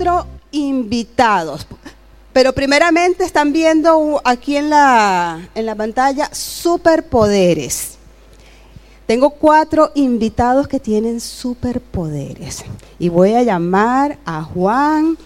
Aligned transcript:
cuatro 0.00 0.26
invitados. 0.52 1.66
Pero 2.32 2.54
primeramente 2.54 3.24
están 3.24 3.52
viendo 3.52 4.20
aquí 4.24 4.56
en 4.56 4.70
la, 4.70 5.48
en 5.54 5.66
la 5.66 5.74
pantalla 5.74 6.30
superpoderes. 6.32 7.98
Tengo 9.06 9.30
cuatro 9.30 9.90
invitados 9.94 10.68
que 10.68 10.80
tienen 10.80 11.20
superpoderes. 11.20 12.64
Y 12.98 13.08
voy 13.08 13.34
a 13.34 13.42
llamar 13.42 14.16
a 14.24 14.42
Juan, 14.42 15.18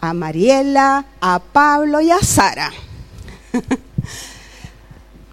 a 0.00 0.12
Mariela, 0.12 1.06
a 1.20 1.38
Pablo 1.40 2.00
y 2.00 2.10
a 2.10 2.20
Sara. 2.20 2.70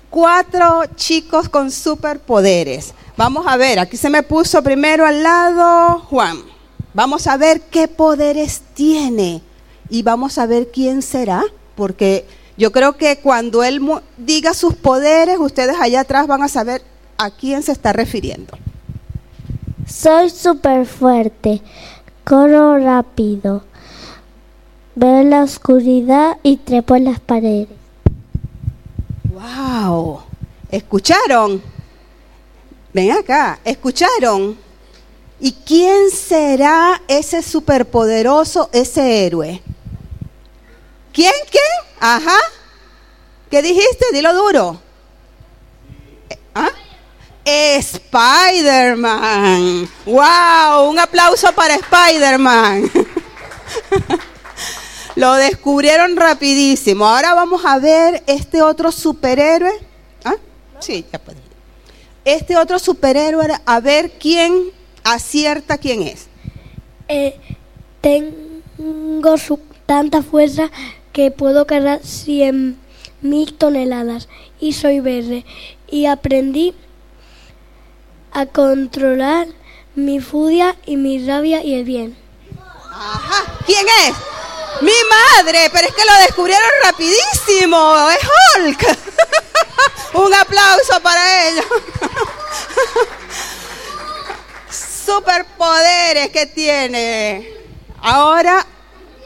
cuatro 0.09 0.85
chicos 0.95 1.49
con 1.49 1.69
superpoderes. 1.69 2.93
Vamos 3.17 3.45
a 3.45 3.57
ver, 3.57 3.77
aquí 3.79 3.97
se 3.97 4.09
me 4.09 4.23
puso 4.23 4.63
primero 4.63 5.05
al 5.05 5.21
lado 5.21 5.99
Juan. 6.09 6.56
Vamos 6.97 7.27
a 7.27 7.37
ver 7.37 7.61
qué 7.61 7.87
poderes 7.87 8.63
tiene 8.73 9.43
y 9.87 10.01
vamos 10.01 10.39
a 10.39 10.47
ver 10.47 10.71
quién 10.71 11.03
será, 11.03 11.43
porque 11.75 12.25
yo 12.57 12.71
creo 12.71 12.97
que 12.97 13.19
cuando 13.19 13.63
él 13.63 13.79
diga 14.17 14.55
sus 14.55 14.73
poderes, 14.73 15.37
ustedes 15.37 15.75
allá 15.79 15.99
atrás 15.99 16.25
van 16.25 16.41
a 16.41 16.47
saber 16.47 16.81
a 17.19 17.29
quién 17.29 17.61
se 17.61 17.71
está 17.71 17.93
refiriendo. 17.93 18.57
Soy 19.85 20.31
súper 20.31 20.87
fuerte, 20.87 21.61
corro 22.23 22.79
rápido, 22.79 23.63
veo 24.95 25.21
la 25.21 25.43
oscuridad 25.43 26.37
y 26.41 26.57
trepo 26.57 26.95
en 26.95 27.03
las 27.03 27.19
paredes. 27.19 27.77
¡Wow! 29.31 30.21
¿Escucharon? 30.71 31.61
Ven 32.91 33.11
acá, 33.11 33.59
¿escucharon? 33.63 34.65
¿Y 35.39 35.51
quién 35.65 36.09
será 36.09 37.01
ese 37.07 37.43
superpoderoso, 37.43 38.69
ese 38.73 39.25
héroe? 39.25 39.61
¿Quién? 41.13 41.33
¿Quién? 41.51 41.63
Ajá. 41.99 42.37
¿Qué 43.49 43.61
dijiste? 43.61 44.05
Dilo 44.13 44.33
duro. 44.33 44.81
¿Ah? 46.55 46.71
Spider-Man. 47.79 49.87
¡Wow! 50.05 50.89
Un 50.89 50.99
aplauso 50.99 51.49
para 51.53 51.75
Spider-Man. 51.75 52.91
Lo 55.15 55.35
descubrieron 55.35 56.17
rapidísimo. 56.17 57.07
Ahora 57.07 57.35
vamos 57.35 57.63
a 57.63 57.79
ver 57.79 58.21
este 58.27 58.61
otro 58.61 58.91
superhéroe. 58.91 59.71
¿Ah? 60.25 60.35
Sí, 60.79 61.05
ya 61.11 61.19
puedo. 61.19 61.39
Este 62.25 62.57
otro 62.57 62.79
superhéroe, 62.79 63.47
a 63.65 63.79
ver 63.79 64.11
quién 64.19 64.73
acierta 65.13 65.77
quién 65.77 66.01
es. 66.03 66.27
Eh, 67.07 67.39
tengo 68.01 69.37
su, 69.37 69.59
tanta 69.85 70.21
fuerza 70.21 70.69
que 71.13 71.31
puedo 71.31 71.65
cargar 71.65 72.01
100 72.03 72.77
mil 73.21 73.53
toneladas 73.53 74.27
y 74.59 74.73
soy 74.73 74.99
verde 74.99 75.45
y 75.89 76.05
aprendí 76.05 76.75
a 78.31 78.45
controlar 78.45 79.47
mi 79.95 80.19
furia 80.19 80.75
y 80.85 80.97
mi 80.97 81.25
rabia 81.25 81.63
y 81.63 81.73
el 81.73 81.83
bien. 81.83 82.17
Ajá, 82.91 83.57
¿quién 83.65 83.85
es? 84.05 84.15
Mi 84.81 84.91
madre, 85.09 85.69
pero 85.71 85.87
es 85.87 85.93
que 85.93 86.05
lo 86.05 86.13
descubrieron 86.21 86.69
rapidísimo, 86.83 88.09
es 88.11 88.19
Hulk. 88.57 88.97
Un 90.13 90.33
aplauso 90.33 90.99
para 91.01 91.49
ellos. 91.49 91.65
Superpoderes 95.07 96.29
que 96.31 96.45
tiene. 96.47 97.47
Ahora 98.01 98.65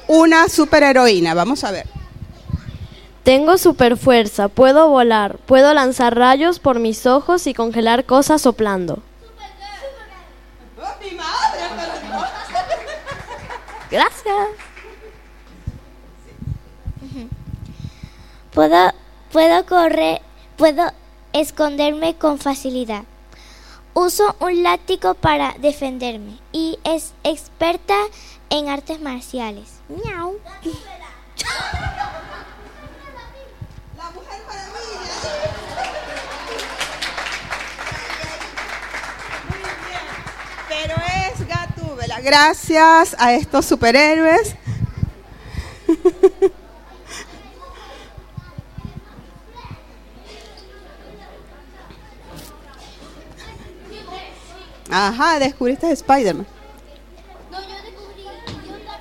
una 0.07 0.47
superheroína, 0.47 1.33
vamos 1.33 1.63
a 1.63 1.71
ver. 1.71 1.87
Tengo 3.23 3.57
super 3.57 3.97
fuerza, 3.97 4.47
puedo 4.47 4.89
volar, 4.89 5.39
puedo 5.39 5.73
lanzar 5.73 6.15
rayos 6.15 6.59
por 6.59 6.77
mis 6.77 7.07
ojos 7.07 7.47
y 7.47 7.55
congelar 7.55 8.05
cosas 8.05 8.43
soplando. 8.43 9.01
Gracias. 13.89 14.47
Puedo, 18.53 18.93
puedo 19.31 19.65
correr, 19.65 20.21
puedo 20.57 20.91
esconderme 21.33 22.15
con 22.15 22.37
facilidad. 22.37 23.03
Uso 23.93 24.35
un 24.39 24.63
látigo 24.63 25.15
para 25.15 25.53
defenderme 25.59 26.39
y 26.53 26.79
es 26.85 27.13
experta 27.23 27.95
en 28.49 28.69
artes 28.69 29.01
marciales. 29.01 29.81
Miau. 29.89 30.39
Pero 40.69 40.95
es 40.95 41.47
Gatúbela. 41.47 42.21
Gracias 42.21 43.15
a 43.19 43.33
estos 43.33 43.65
superhéroes. 43.65 44.55
Ajá, 54.91 55.39
descubriste 55.39 55.87
a 55.87 55.91
Spider-Man. 55.91 56.45
No, 57.49 57.61
yo 57.61 57.67
descubrí. 57.83 58.25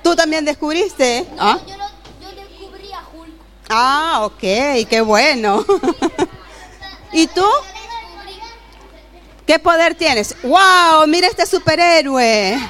¿Tú 0.01 0.15
también 0.15 0.45
descubriste? 0.45 1.27
No, 1.35 1.43
¿Ah? 1.43 1.59
yo, 1.67 1.75
yo 2.21 2.31
descubrí 2.35 2.93
a 2.93 3.01
Hulk. 3.13 3.33
Ah, 3.69 4.19
ok, 4.23 4.39
qué 4.89 5.01
bueno. 5.01 5.65
¿Y 7.11 7.27
tú? 7.27 7.45
¿Qué 9.45 9.59
poder 9.59 9.93
tienes? 9.95 10.33
¡Wow! 10.43 11.05
Mira 11.07 11.27
este 11.27 11.45
superhéroe. 11.45 12.57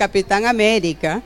Capitán 0.00 0.46
América. 0.46 1.20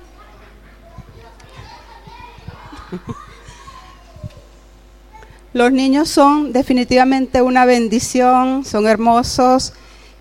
Los 5.52 5.70
niños 5.70 6.08
son 6.08 6.52
definitivamente 6.52 7.40
una 7.40 7.66
bendición, 7.66 8.64
son 8.64 8.88
hermosos 8.88 9.74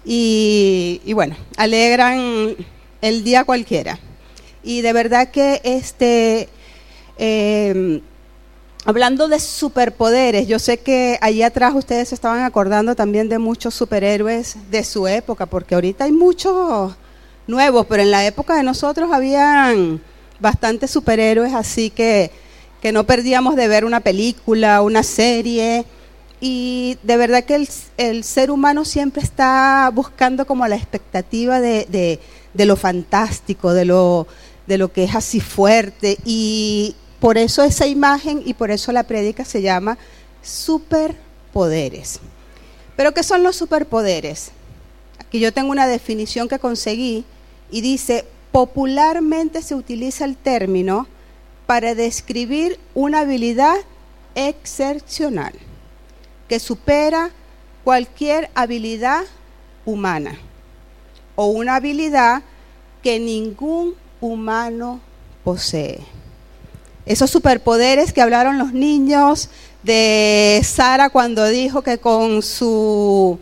y, 0.06 1.02
bueno, 1.16 1.36
alegran 1.58 2.56
el 3.02 3.24
día 3.24 3.44
cualquiera. 3.44 3.98
Y 4.62 4.82
de 4.82 4.94
verdad 4.94 5.32
que 5.32 5.60
este, 5.64 6.48
em, 7.18 8.02
hablando 8.86 9.30
de 9.30 9.40
superpoderes, 9.40 10.48
yo 10.48 10.60
sé 10.60 10.78
que 10.78 11.18
allí 11.22 11.42
atrás 11.42 11.74
ustedes 11.74 12.10
se 12.10 12.16
estaban 12.16 12.44
acordando 12.44 12.94
también 12.94 13.30
de 13.30 13.40
muchos 13.40 13.74
superhéroes 13.74 14.58
de 14.70 14.84
su 14.84 15.08
época, 15.08 15.48
porque 15.48 15.74
ahorita 15.74 16.04
hay 16.04 16.12
muchos 16.12 16.94
nuevos, 17.48 17.86
pero 17.88 18.04
en 18.04 18.12
la 18.12 18.26
época 18.26 18.56
de 18.56 18.64
nosotros 18.64 19.12
habían 19.12 20.02
bastantes 20.40 20.92
superhéroes, 20.92 21.54
así 21.54 21.90
que, 21.90 22.32
que 22.82 22.92
no 22.92 23.06
perdíamos 23.06 23.56
de 23.56 23.68
ver 23.68 23.86
una 23.86 24.00
película, 24.00 24.82
una 24.82 25.04
serie. 25.04 25.86
Y 26.42 26.98
de 27.04 27.18
verdad 27.18 27.46
que 27.46 27.66
el, 27.98 28.24
ser 28.24 28.52
humano 28.52 28.84
siempre 28.84 29.24
está 29.24 29.90
buscando 29.94 30.46
como 30.46 30.68
la 30.68 30.76
expectativa 30.76 31.62
de, 31.62 32.20
lo 32.54 32.76
fantástico, 32.76 33.74
de 33.74 33.86
lo, 33.86 34.28
de 34.68 34.78
lo 34.78 34.92
que 34.92 35.06
es 35.06 35.16
así 35.16 35.40
fuerte. 35.40 36.18
Y 36.26 36.96
por 37.22 37.38
eso 37.38 37.64
esa 37.64 37.88
imagen 37.88 38.42
y 38.46 38.54
por 38.54 38.72
eso 38.72 38.92
la 38.92 39.04
prédica 39.04 39.46
se 39.46 39.62
llama 39.62 39.98
superpoderes. 40.42 42.20
Pero 42.98 43.14
¿qué 43.14 43.24
son 43.24 43.44
los 43.44 43.56
superpoderes? 43.56 44.52
Aquí 45.20 45.40
yo 45.40 45.54
tengo 45.54 45.72
una 45.72 45.88
definición 45.88 46.50
que 46.50 46.60
conseguí 46.60 47.24
y 47.74 47.82
dice, 47.82 48.24
popularmente 48.52 49.64
se 49.64 49.74
utiliza 49.74 50.26
el 50.26 50.38
término 50.38 51.08
para 51.66 51.96
describir 51.96 52.80
una 52.94 53.22
habilidad 53.22 53.78
excepcional 54.36 55.54
que 56.48 56.60
supera 56.60 57.32
cualquier 57.84 58.52
habilidad 58.54 59.24
humana 59.86 60.38
o 61.36 61.48
una 61.48 61.78
habilidad 61.78 62.44
que 63.02 63.20
ningún 63.20 63.96
humano 64.22 65.00
posee. 65.44 66.02
Esos 67.08 67.32
superpoderes 67.32 68.14
que 68.14 68.22
hablaron 68.22 68.60
los 68.60 68.72
niños 68.72 69.50
de 69.82 70.62
Sara 70.64 71.10
cuando 71.10 71.48
dijo 71.48 71.82
que 71.82 71.98
con 71.98 72.44
su 72.44 73.40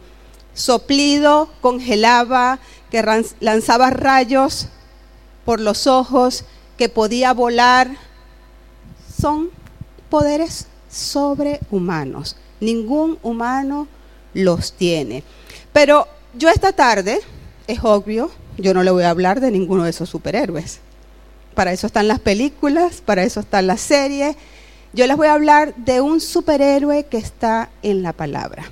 soplido 0.53 1.49
congelaba 1.59 2.59
que 2.91 3.03
lanzaba 3.39 3.89
rayos 3.89 4.67
por 5.45 5.59
los 5.59 5.87
ojos, 5.87 6.43
que 6.77 6.89
podía 6.89 7.33
volar, 7.33 7.89
son 9.19 9.49
poderes 10.09 10.67
sobrehumanos. 10.89 12.35
Ningún 12.59 13.17
humano 13.23 13.87
los 14.33 14.73
tiene. 14.73 15.23
Pero 15.73 16.07
yo 16.33 16.49
esta 16.49 16.73
tarde, 16.73 17.21
es 17.67 17.79
obvio, 17.83 18.29
yo 18.57 18.73
no 18.73 18.83
le 18.83 18.91
voy 18.91 19.03
a 19.03 19.09
hablar 19.09 19.39
de 19.39 19.51
ninguno 19.51 19.85
de 19.85 19.89
esos 19.89 20.09
superhéroes. 20.09 20.79
Para 21.55 21.71
eso 21.71 21.87
están 21.87 22.07
las 22.07 22.19
películas, 22.19 23.01
para 23.01 23.23
eso 23.23 23.39
están 23.39 23.67
las 23.67 23.81
series. 23.81 24.35
Yo 24.93 25.07
les 25.07 25.15
voy 25.15 25.27
a 25.27 25.33
hablar 25.33 25.75
de 25.75 26.01
un 26.01 26.19
superhéroe 26.19 27.05
que 27.05 27.17
está 27.17 27.69
en 27.81 28.03
la 28.03 28.13
palabra, 28.13 28.65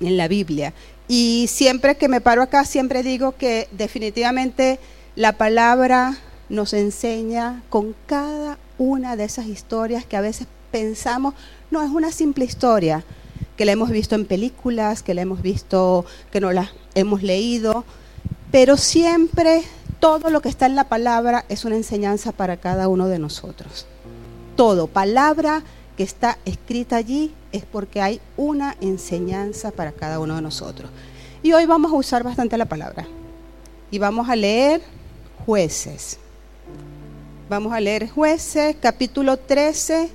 en 0.00 0.16
la 0.16 0.26
Biblia. 0.26 0.72
Y 1.08 1.46
siempre 1.48 1.96
que 1.96 2.08
me 2.08 2.20
paro 2.20 2.42
acá, 2.42 2.64
siempre 2.64 3.02
digo 3.02 3.32
que 3.32 3.68
definitivamente 3.72 4.80
la 5.14 5.32
palabra 5.32 6.18
nos 6.48 6.72
enseña 6.72 7.62
con 7.68 7.94
cada 8.06 8.58
una 8.78 9.16
de 9.16 9.24
esas 9.24 9.46
historias 9.46 10.04
que 10.04 10.16
a 10.16 10.20
veces 10.20 10.46
pensamos, 10.70 11.34
no, 11.70 11.82
es 11.82 11.90
una 11.90 12.12
simple 12.12 12.44
historia, 12.44 13.04
que 13.56 13.64
la 13.64 13.72
hemos 13.72 13.90
visto 13.90 14.14
en 14.14 14.26
películas, 14.26 15.02
que 15.02 15.14
la 15.14 15.22
hemos 15.22 15.42
visto, 15.42 16.04
que 16.30 16.40
no 16.40 16.52
la 16.52 16.70
hemos 16.94 17.22
leído, 17.22 17.84
pero 18.50 18.76
siempre 18.76 19.62
todo 20.00 20.30
lo 20.30 20.42
que 20.42 20.48
está 20.48 20.66
en 20.66 20.76
la 20.76 20.84
palabra 20.84 21.44
es 21.48 21.64
una 21.64 21.76
enseñanza 21.76 22.32
para 22.32 22.58
cada 22.58 22.88
uno 22.88 23.08
de 23.08 23.18
nosotros. 23.18 23.86
Todo, 24.56 24.86
palabra 24.86 25.62
que 25.96 26.02
está 26.02 26.38
escrita 26.44 26.96
allí 26.96 27.32
es 27.52 27.64
porque 27.64 28.00
hay 28.00 28.20
una 28.36 28.76
enseñanza 28.80 29.70
para 29.70 29.92
cada 29.92 30.20
uno 30.20 30.36
de 30.36 30.42
nosotros. 30.42 30.90
Y 31.42 31.52
hoy 31.52 31.64
vamos 31.66 31.90
a 31.92 31.96
usar 31.96 32.22
bastante 32.22 32.58
la 32.58 32.66
palabra. 32.66 33.06
Y 33.90 33.98
vamos 33.98 34.28
a 34.28 34.36
leer 34.36 34.82
jueces. 35.46 36.18
Vamos 37.48 37.72
a 37.72 37.80
leer 37.80 38.10
jueces, 38.10 38.76
capítulo 38.80 39.36
13, 39.38 40.10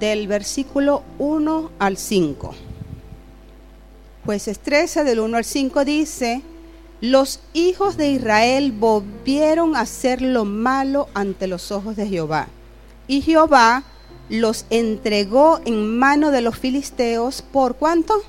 del 0.00 0.26
versículo 0.26 1.02
1 1.18 1.70
al 1.78 1.96
5. 1.96 2.54
Jueces 4.26 4.58
13, 4.58 5.04
del 5.04 5.20
1 5.20 5.36
al 5.36 5.44
5 5.44 5.84
dice, 5.84 6.42
los 7.00 7.40
hijos 7.54 7.96
de 7.96 8.10
Israel 8.10 8.72
volvieron 8.72 9.76
a 9.76 9.80
hacer 9.80 10.20
lo 10.20 10.44
malo 10.44 11.08
ante 11.14 11.46
los 11.46 11.70
ojos 11.70 11.96
de 11.96 12.06
Jehová. 12.06 12.48
Y 13.06 13.22
Jehová 13.22 13.84
los 14.30 14.64
entregó 14.70 15.60
en 15.64 15.98
mano 15.98 16.30
de 16.30 16.40
los 16.40 16.56
filisteos 16.56 17.42
por 17.42 17.76
cuánto? 17.76 18.22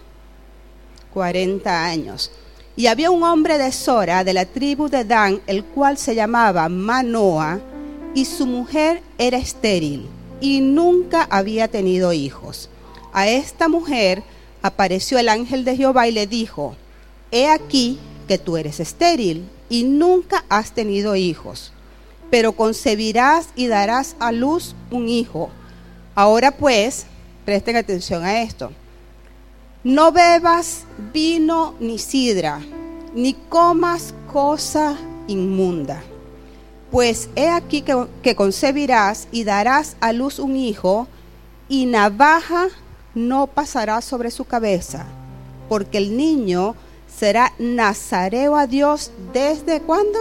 40 1.13 1.86
años. 1.86 2.31
Y 2.75 2.88
había 2.88 3.12
un 3.12 3.24
hombre 3.24 3.57
de 3.57 3.71
Sora, 3.71 4.24
de 4.24 4.33
la 4.33 4.45
tribu 4.45 4.89
de 4.89 5.06
Dan, 5.06 5.42
el 5.45 5.63
cual 5.63 5.98
se 5.98 6.15
llamaba 6.15 6.68
Manoa, 6.68 7.59
y 8.13 8.25
su 8.25 8.45
mujer 8.45 9.01
era 9.18 9.38
estéril, 9.38 10.07
y 10.42 10.59
nunca 10.62 11.27
había 11.30 11.68
tenido 11.68 12.12
hijos. 12.12 12.69
A 13.13 13.27
esta 13.27 13.69
mujer 13.69 14.24
apareció 14.62 15.19
el 15.19 15.30
ángel 15.30 15.63
de 15.65 15.77
Jehová 15.77 16.07
y 16.07 16.12
le 16.12 16.27
dijo, 16.27 16.75
He 17.31 17.48
aquí 17.50 18.00
que 18.27 18.38
tú 18.38 18.57
eres 18.57 18.80
estéril 18.80 19.45
y 19.69 19.83
nunca 19.83 20.44
has 20.50 20.71
tenido 20.71 21.15
hijos, 21.15 21.71
pero 22.30 22.53
concebirás 22.53 23.50
y 23.56 23.68
darás 23.68 24.15
a 24.19 24.31
luz 24.31 24.75
un 24.89 25.07
hijo. 25.07 25.50
Ahora 26.16 26.52
pues, 26.52 27.06
presten 27.46 27.78
atención 27.78 28.24
a 28.24 28.42
esto. 28.42 28.72
No 29.84 30.12
bebas 30.12 30.84
vino 31.13 31.74
ni 31.80 31.98
sidra, 31.98 32.60
ni 33.16 33.34
comas 33.34 34.13
cosa 34.31 34.98
inmunda. 35.28 36.04
Pues 36.92 37.30
he 37.36 37.50
aquí 37.50 37.84
que, 38.22 38.36
concebirás 38.36 39.28
y 39.31 39.44
darás 39.44 39.96
a 40.02 40.12
luz 40.12 40.40
un 40.40 40.56
hijo, 40.58 41.08
y 41.69 41.86
navaja 41.86 42.68
no 43.16 43.48
pasará 43.48 44.02
sobre 44.02 44.30
su 44.30 44.44
cabeza, 44.44 45.06
porque 45.69 45.98
el 45.98 46.18
niño 46.18 46.75
será 47.08 47.54
nazareo 47.58 48.58
a 48.58 48.68
Dios 48.68 49.12
desde 49.34 49.81
cuándo? 49.81 50.19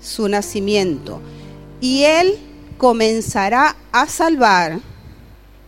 Su 0.00 0.28
nacimiento. 0.28 1.20
Y 1.80 2.04
él 2.04 2.38
comenzará 2.78 3.76
a 3.92 4.06
salvar, 4.06 4.80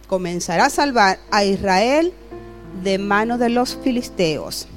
comenzará 0.09 0.67
a 0.67 0.71
salvar 0.71 1.19
a 1.31 1.45
Israel 1.45 2.13
de 2.83 2.99
mano 2.99 3.39
de 3.39 3.49
los 3.49 3.77
filisteos. 3.77 4.69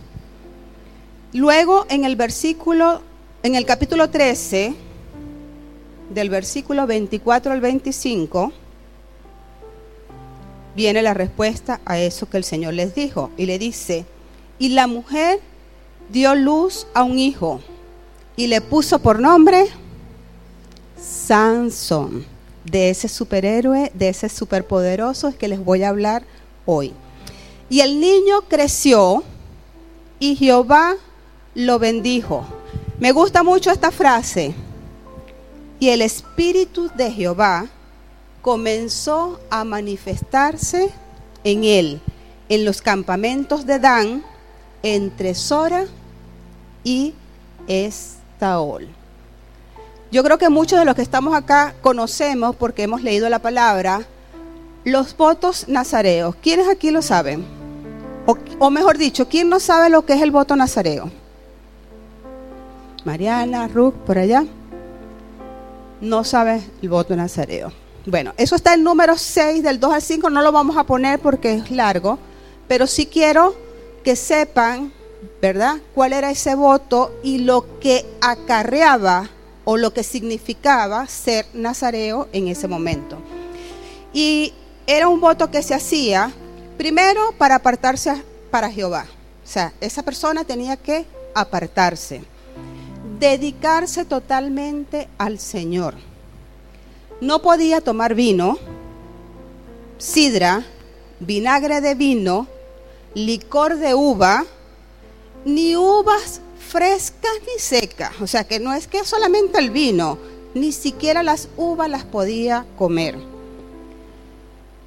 Luego 1.33 1.86
en 1.89 2.06
el 2.06 2.16
versículo, 2.16 3.01
en 3.44 3.56
el 3.56 3.66
capítulo 3.66 4.10
13, 4.10 4.75
del 6.13 6.30
versículo 6.30 6.88
24 6.88 7.54
al 7.54 7.62
25, 7.62 8.51
viene 10.75 11.01
la 11.01 11.13
respuesta 11.13 11.80
a 11.86 12.00
eso 12.00 12.30
que 12.30 12.38
el 12.38 12.44
Señor 12.44 12.74
les 12.74 12.94
dijo. 12.95 13.31
Y 13.38 13.45
le 13.45 13.57
dice, 13.60 14.06
y 14.60 14.69
la 14.69 14.88
mujer 14.88 15.39
dio 16.10 16.36
luz 16.36 16.88
a 16.94 17.04
un 17.04 17.18
hijo 17.18 17.62
y 18.36 18.48
le 18.48 18.62
puso 18.62 19.00
por 19.00 19.19
nombre 19.19 19.68
Sansón, 21.01 22.25
de 22.63 22.92
ese 22.92 23.07
superhéroe, 23.07 23.92
de 23.95 24.09
ese 24.09 24.30
superpoderoso 24.30 25.36
que 25.38 25.48
les 25.48 25.63
voy 25.63 25.83
a 25.83 25.89
hablar 25.89 26.24
hoy. 26.65 26.94
Y 27.69 27.80
el 27.80 28.00
niño 28.00 28.42
creció 28.48 29.24
y 30.19 30.36
Jehová 30.36 30.95
lo 31.56 31.80
bendijo. 31.80 32.45
Me 33.00 33.12
gusta 33.12 33.42
mucho 33.44 33.71
esta 33.71 33.89
frase. 33.89 34.53
Y 35.80 35.89
el 35.89 36.03
espíritu 36.03 36.92
de 36.95 37.12
Jehová 37.12 37.68
comenzó 38.44 39.39
a 39.50 39.63
manifestarse 39.63 40.92
en 41.44 41.63
él, 41.63 42.00
en 42.50 42.65
los 42.65 42.81
campamentos 42.81 43.65
de 43.65 43.80
Dan, 43.80 44.24
entre 44.83 45.33
Sora 45.33 45.86
y 46.83 47.15
Estaol. 47.68 49.00
Yo 50.11 50.23
creo 50.25 50.37
que 50.37 50.49
muchos 50.49 50.77
de 50.77 50.83
los 50.83 50.95
que 50.95 51.01
estamos 51.01 51.33
acá 51.33 51.73
conocemos, 51.81 52.55
porque 52.57 52.83
hemos 52.83 53.01
leído 53.01 53.29
la 53.29 53.39
palabra, 53.39 54.01
los 54.83 55.15
votos 55.15 55.69
nazareos. 55.69 56.35
¿Quiénes 56.41 56.67
aquí 56.67 56.91
lo 56.91 57.01
saben? 57.01 57.45
O, 58.25 58.35
o, 58.59 58.69
mejor 58.69 58.97
dicho, 58.97 59.29
¿quién 59.29 59.47
no 59.47 59.61
sabe 59.61 59.89
lo 59.89 60.05
que 60.05 60.13
es 60.13 60.21
el 60.21 60.31
voto 60.31 60.56
nazareo? 60.57 61.09
Mariana, 63.06 63.69
Ruth, 63.69 63.94
por 64.06 64.18
allá. 64.18 64.45
No 66.01 66.25
sabe 66.25 66.61
el 66.81 66.89
voto 66.89 67.15
nazareo. 67.15 67.71
Bueno, 68.06 68.33
eso 68.35 68.56
está 68.56 68.73
en 68.73 68.83
número 68.83 69.18
6, 69.18 69.63
del 69.63 69.80
2 69.80 69.94
al 69.94 70.01
5, 70.01 70.30
no 70.30 70.41
lo 70.41 70.51
vamos 70.51 70.75
a 70.75 70.83
poner 70.83 71.19
porque 71.19 71.53
es 71.53 71.71
largo, 71.71 72.19
pero 72.68 72.85
sí 72.85 73.06
quiero 73.06 73.56
que 74.03 74.15
sepan, 74.15 74.91
¿verdad?, 75.41 75.77
cuál 75.94 76.11
era 76.11 76.31
ese 76.31 76.56
voto 76.56 77.13
y 77.23 77.39
lo 77.39 77.80
que 77.80 78.06
acarreaba 78.19 79.30
o 79.65 79.77
lo 79.77 79.94
que 79.94 80.03
significaba 80.03 81.07
ser 81.07 81.45
nazareo 81.53 82.27
en 82.33 82.47
ese 82.47 82.68
momento. 82.68 83.18
Y 84.13 84.53
era 84.87 85.07
un 85.07 85.21
voto 85.21 85.51
que 85.51 85.63
se 85.63 85.73
hacía 85.73 86.31
primero 86.77 87.33
para 87.37 87.56
apartarse 87.56 88.23
para 88.49 88.71
Jehová. 88.71 89.06
O 89.44 89.47
sea, 89.47 89.73
esa 89.81 90.03
persona 90.03 90.44
tenía 90.44 90.77
que 90.77 91.06
apartarse, 91.33 92.23
dedicarse 93.19 94.06
totalmente 94.06 95.07
al 95.18 95.39
Señor. 95.39 95.95
No 97.21 97.41
podía 97.41 97.81
tomar 97.81 98.15
vino, 98.15 98.57
sidra, 99.97 100.65
vinagre 101.19 101.81
de 101.81 101.95
vino, 101.95 102.47
licor 103.13 103.77
de 103.77 103.94
uva, 103.94 104.45
ni 105.45 105.75
uvas 105.75 106.41
frescas 106.71 107.33
ni 107.42 107.59
secas. 107.59 108.13
O 108.21 108.28
sea 108.28 108.45
que 108.45 108.59
no 108.59 108.73
es 108.73 108.87
que 108.87 109.04
solamente 109.04 109.59
el 109.59 109.71
vino, 109.71 110.18
ni 110.54 110.71
siquiera 110.71 111.21
las 111.21 111.49
uvas 111.57 111.90
las 111.90 112.06
podía 112.06 112.66
comer. 112.78 113.18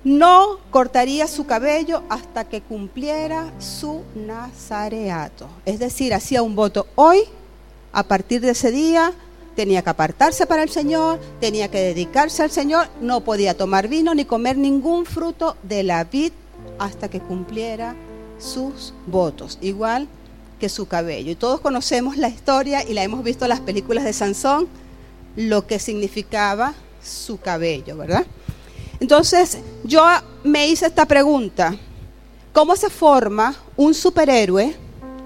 No 0.02 0.58
cortaría 0.70 1.26
su 1.28 1.46
cabello 1.46 2.02
hasta 2.08 2.44
que 2.44 2.62
cumpliera 2.62 3.52
su 3.58 4.02
nazareato. 4.14 5.48
Es 5.64 5.78
decir, 5.78 6.12
hacía 6.14 6.42
un 6.42 6.56
voto 6.56 6.86
hoy, 6.94 7.20
a 7.92 8.02
partir 8.02 8.40
de 8.40 8.50
ese 8.50 8.70
día 8.70 9.12
tenía 9.54 9.82
que 9.82 9.90
apartarse 9.90 10.46
para 10.46 10.62
el 10.62 10.70
Señor, 10.70 11.20
tenía 11.40 11.70
que 11.70 11.80
dedicarse 11.80 12.42
al 12.42 12.50
Señor, 12.50 12.88
no 13.00 13.20
podía 13.20 13.56
tomar 13.56 13.88
vino 13.88 14.14
ni 14.14 14.24
comer 14.24 14.58
ningún 14.58 15.06
fruto 15.06 15.56
de 15.62 15.84
la 15.84 16.04
vid 16.04 16.32
hasta 16.78 17.08
que 17.08 17.20
cumpliera 17.20 17.94
sus 18.38 18.92
votos, 19.06 19.58
igual 19.60 20.08
su 20.68 20.86
cabello. 20.86 21.30
Y 21.30 21.34
todos 21.34 21.60
conocemos 21.60 22.16
la 22.16 22.28
historia 22.28 22.82
y 22.88 22.94
la 22.94 23.02
hemos 23.02 23.22
visto 23.24 23.44
en 23.44 23.50
las 23.50 23.60
películas 23.60 24.04
de 24.04 24.12
Sansón, 24.12 24.68
lo 25.36 25.66
que 25.66 25.78
significaba 25.78 26.74
su 27.02 27.38
cabello, 27.38 27.96
¿verdad? 27.96 28.26
Entonces 29.00 29.58
yo 29.82 30.04
me 30.42 30.68
hice 30.68 30.86
esta 30.86 31.06
pregunta, 31.06 31.76
¿cómo 32.52 32.76
se 32.76 32.90
forma 32.90 33.54
un 33.76 33.94
superhéroe? 33.94 34.74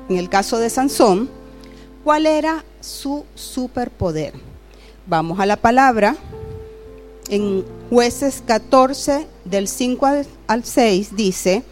En 0.09 0.16
el 0.16 0.28
caso 0.28 0.59
de 0.59 0.71
Sansón, 0.71 1.28
¿cuál 2.02 2.26
era 2.26 2.64
su 2.80 3.25
superpoder? 3.35 4.33
Vamos 5.07 5.38
a 5.38 5.47
la 5.47 5.57
palabra 5.57 6.16
en 7.28 7.64
jueces 7.90 8.42
14 8.47 9.26
del 9.45 9.68
5 9.68 10.07
al 10.47 10.64
6 10.64 11.16
dice, 11.16 11.62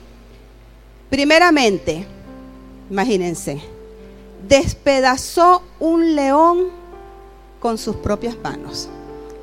primeramente, 1.11 2.07
imagínense, 2.91 3.61
despedazó 4.49 5.63
un 5.81 6.15
león 6.15 6.69
con 7.61 7.79
sus 7.79 7.97
propias 7.97 8.37
manos. 8.43 8.89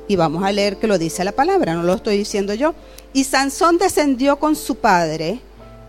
Y 0.06 0.16
vamos 0.16 0.44
a 0.44 0.52
leer 0.52 0.76
que 0.76 0.86
lo 0.86 0.98
dice 0.98 1.24
la 1.24 1.32
palabra, 1.32 1.74
no 1.74 1.82
lo 1.82 1.94
estoy 1.94 2.18
diciendo 2.18 2.54
yo. 2.54 2.74
Y 3.12 3.24
Sansón 3.24 3.78
descendió 3.78 4.36
con 4.38 4.54
su 4.56 4.76
padre 4.76 5.40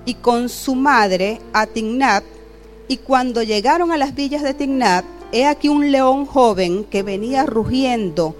y 0.05 0.13
con 0.13 0.49
su 0.49 0.75
madre 0.75 1.41
a 1.53 1.65
Tignat, 1.65 2.23
y 2.87 2.97
cuando 2.97 3.41
llegaron 3.41 3.91
a 3.91 3.97
las 3.97 4.13
villas 4.13 4.43
de 4.43 4.53
Tignat, 4.53 5.05
he 5.31 5.45
aquí 5.47 5.69
un 5.69 5.91
león 5.91 6.25
joven 6.25 6.83
que 6.83 7.03
venía 7.03 7.45
rugiendo 7.45 8.35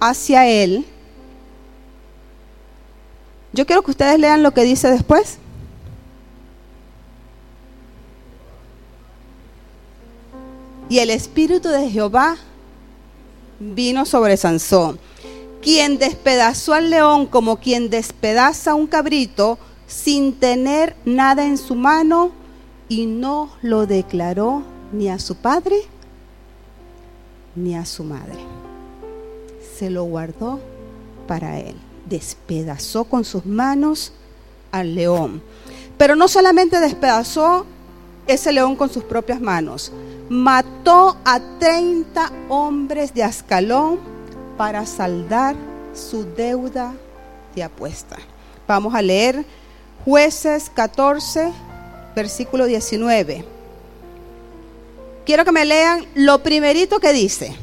hacia 0.00 0.48
él. 0.48 0.86
Yo 3.52 3.66
quiero 3.66 3.82
que 3.82 3.90
ustedes 3.90 4.18
lean 4.18 4.42
lo 4.42 4.52
que 4.52 4.62
dice 4.62 4.90
después. 4.90 5.38
Y 10.90 10.98
el 10.98 11.08
espíritu 11.08 11.68
de 11.68 11.88
Jehová 11.88 12.36
vino 13.60 14.04
sobre 14.04 14.36
Sansón, 14.36 14.98
quien 15.62 15.98
despedazó 15.98 16.74
al 16.74 16.90
león 16.90 17.26
como 17.26 17.58
quien 17.58 17.90
despedaza 17.90 18.74
un 18.74 18.88
cabrito 18.88 19.56
sin 19.86 20.34
tener 20.34 20.96
nada 21.04 21.46
en 21.46 21.58
su 21.58 21.76
mano 21.76 22.32
y 22.88 23.06
no 23.06 23.52
lo 23.62 23.86
declaró 23.86 24.64
ni 24.92 25.08
a 25.08 25.20
su 25.20 25.36
padre 25.36 25.76
ni 27.54 27.76
a 27.76 27.84
su 27.84 28.02
madre. 28.02 28.38
Se 29.78 29.90
lo 29.90 30.04
guardó 30.04 30.58
para 31.28 31.60
él. 31.60 31.76
Despedazó 32.06 33.04
con 33.04 33.24
sus 33.24 33.46
manos 33.46 34.12
al 34.72 34.96
león. 34.96 35.40
Pero 35.96 36.16
no 36.16 36.26
solamente 36.26 36.80
despedazó 36.80 37.64
ese 38.26 38.52
león 38.52 38.76
con 38.76 38.90
sus 38.90 39.04
propias 39.04 39.40
manos, 39.40 39.92
mató 40.30 41.16
a 41.24 41.40
30 41.58 42.30
hombres 42.48 43.12
de 43.12 43.24
Ascalón 43.24 43.98
para 44.56 44.86
saldar 44.86 45.56
su 45.92 46.24
deuda 46.24 46.94
de 47.56 47.64
apuesta. 47.64 48.16
Vamos 48.68 48.94
a 48.94 49.02
leer 49.02 49.44
jueces 50.04 50.70
14, 50.72 51.52
versículo 52.14 52.66
19. 52.66 53.44
Quiero 55.26 55.44
que 55.44 55.50
me 55.50 55.64
lean 55.64 56.06
lo 56.14 56.38
primerito 56.44 57.00
que 57.00 57.12
dice. 57.12 57.56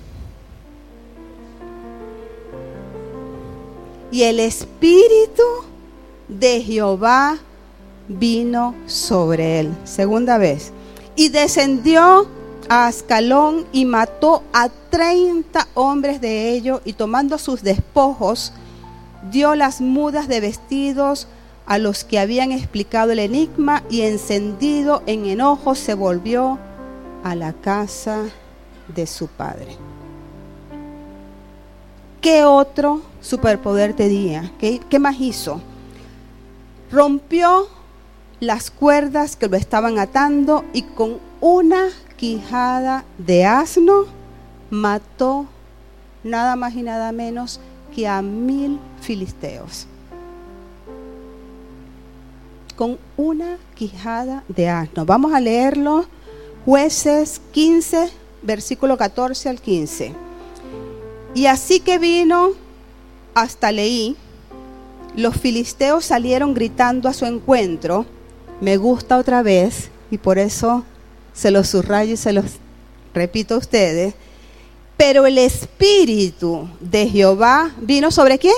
Y 4.12 4.24
el 4.24 4.42
Espíritu 4.42 5.44
de 6.28 6.62
Jehová 6.62 7.38
vino 8.10 8.76
sobre 8.88 9.62
él. 9.62 9.74
Segunda 9.86 10.38
vez. 10.38 10.74
Y 11.16 11.30
descendió 11.30 12.28
a 12.70 12.88
Ascalón 12.88 13.66
y 13.72 13.86
mató 13.86 14.44
a 14.54 14.70
treinta 14.70 15.68
hombres 15.74 16.22
de 16.22 16.52
ellos 16.52 16.82
y 16.86 16.94
tomando 16.94 17.38
sus 17.38 17.64
despojos, 17.64 18.54
dio 19.32 19.56
las 19.56 19.82
mudas 19.82 20.28
de 20.28 20.40
vestidos 20.40 21.28
a 21.66 21.78
los 21.78 22.04
que 22.04 22.20
habían 22.20 22.52
explicado 22.52 23.12
el 23.12 23.20
enigma 23.20 23.84
y 23.90 24.02
encendido 24.02 25.04
en 25.06 25.26
enojo 25.26 25.76
se 25.76 25.94
volvió 25.94 26.58
a 27.24 27.36
la 27.36 27.54
casa 27.54 28.24
de 28.88 29.06
su 29.06 29.28
padre. 29.28 29.76
¿Qué 32.22 32.44
otro 32.44 33.02
superpoder 33.22 33.94
tenía? 33.94 34.52
¿Qué, 34.60 34.80
qué 34.90 35.00
más 35.00 35.20
hizo? 35.20 35.62
Rompió 36.92 37.68
las 38.40 38.72
cuerdas 38.72 39.36
que 39.36 39.48
lo 39.48 39.58
estaban 39.58 40.00
atando 40.00 40.64
y 40.74 40.84
con 40.84 41.20
una 41.42 41.90
quijada 42.18 43.06
de 43.18 43.46
asno 43.46 44.06
mató 44.70 45.46
nada 46.24 46.56
más 46.56 46.76
y 46.76 46.82
nada 46.82 47.12
menos 47.12 47.60
que 47.96 48.08
a 48.08 48.22
mil 48.22 48.80
filisteos. 49.02 49.88
Con 52.76 52.98
una 53.16 53.58
quijada 53.76 54.44
de 54.50 54.70
asno. 54.70 55.06
Vamos 55.06 55.34
a 55.34 55.40
leerlo. 55.40 56.06
Jueces 56.66 57.42
15, 57.54 58.12
versículo 58.42 58.98
14 58.98 59.50
al 59.50 59.62
15. 59.62 60.14
Y 61.34 61.46
así 61.46 61.80
que 61.80 61.98
vino 61.98 62.50
hasta 63.34 63.72
Leí, 63.72 64.18
los 65.16 65.38
filisteos 65.38 66.04
salieron 66.06 66.54
gritando 66.54 67.08
a 67.08 67.14
su 67.14 67.26
encuentro 67.26 68.06
me 68.60 68.78
gusta 68.78 69.18
otra 69.18 69.44
vez, 69.44 69.92
y 70.10 70.18
por 70.18 70.40
eso 70.40 70.84
se 71.38 71.52
los 71.52 71.70
subrayo 71.70 72.16
y 72.16 72.18
se 72.18 72.34
los 72.34 72.46
repito 73.14 73.56
a 73.56 73.60
ustedes, 73.60 74.16
pero 74.98 75.28
el 75.28 75.38
Espíritu 75.38 76.68
de 76.80 77.08
Jehová 77.08 77.72
vino 77.80 78.10
sobre 78.10 78.40
quién? 78.40 78.56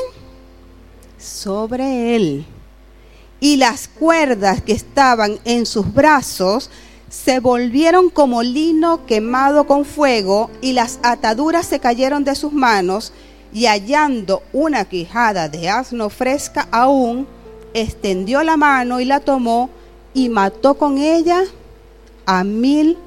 Sobre 1.17 2.15
él. 2.15 2.45
Y 3.41 3.57
las 3.57 3.89
cuerdas 3.89 4.61
que 4.61 4.71
estaban 4.71 5.39
en 5.43 5.65
sus 5.65 5.93
brazos 5.93 6.69
se 7.09 7.39
volvieron 7.41 8.09
como 8.09 8.43
lino 8.43 9.05
quemado 9.05 9.67
con 9.67 9.83
fuego 9.83 10.49
y 10.61 10.71
las 10.71 10.99
ataduras 11.03 11.65
se 11.65 11.79
cayeron 11.79 12.23
de 12.23 12.35
sus 12.35 12.53
manos 12.53 13.11
y 13.51 13.65
hallando 13.65 14.41
una 14.53 14.85
quijada 14.85 15.49
de 15.49 15.69
asno 15.69 16.09
fresca 16.09 16.67
aún, 16.71 17.27
extendió 17.73 18.41
la 18.43 18.55
mano 18.55 19.01
y 19.01 19.05
la 19.05 19.19
tomó 19.19 19.69
y 20.13 20.29
mató 20.29 20.75
con 20.75 20.97
ella 20.97 21.43
a 22.29 22.43
mil 22.43 22.97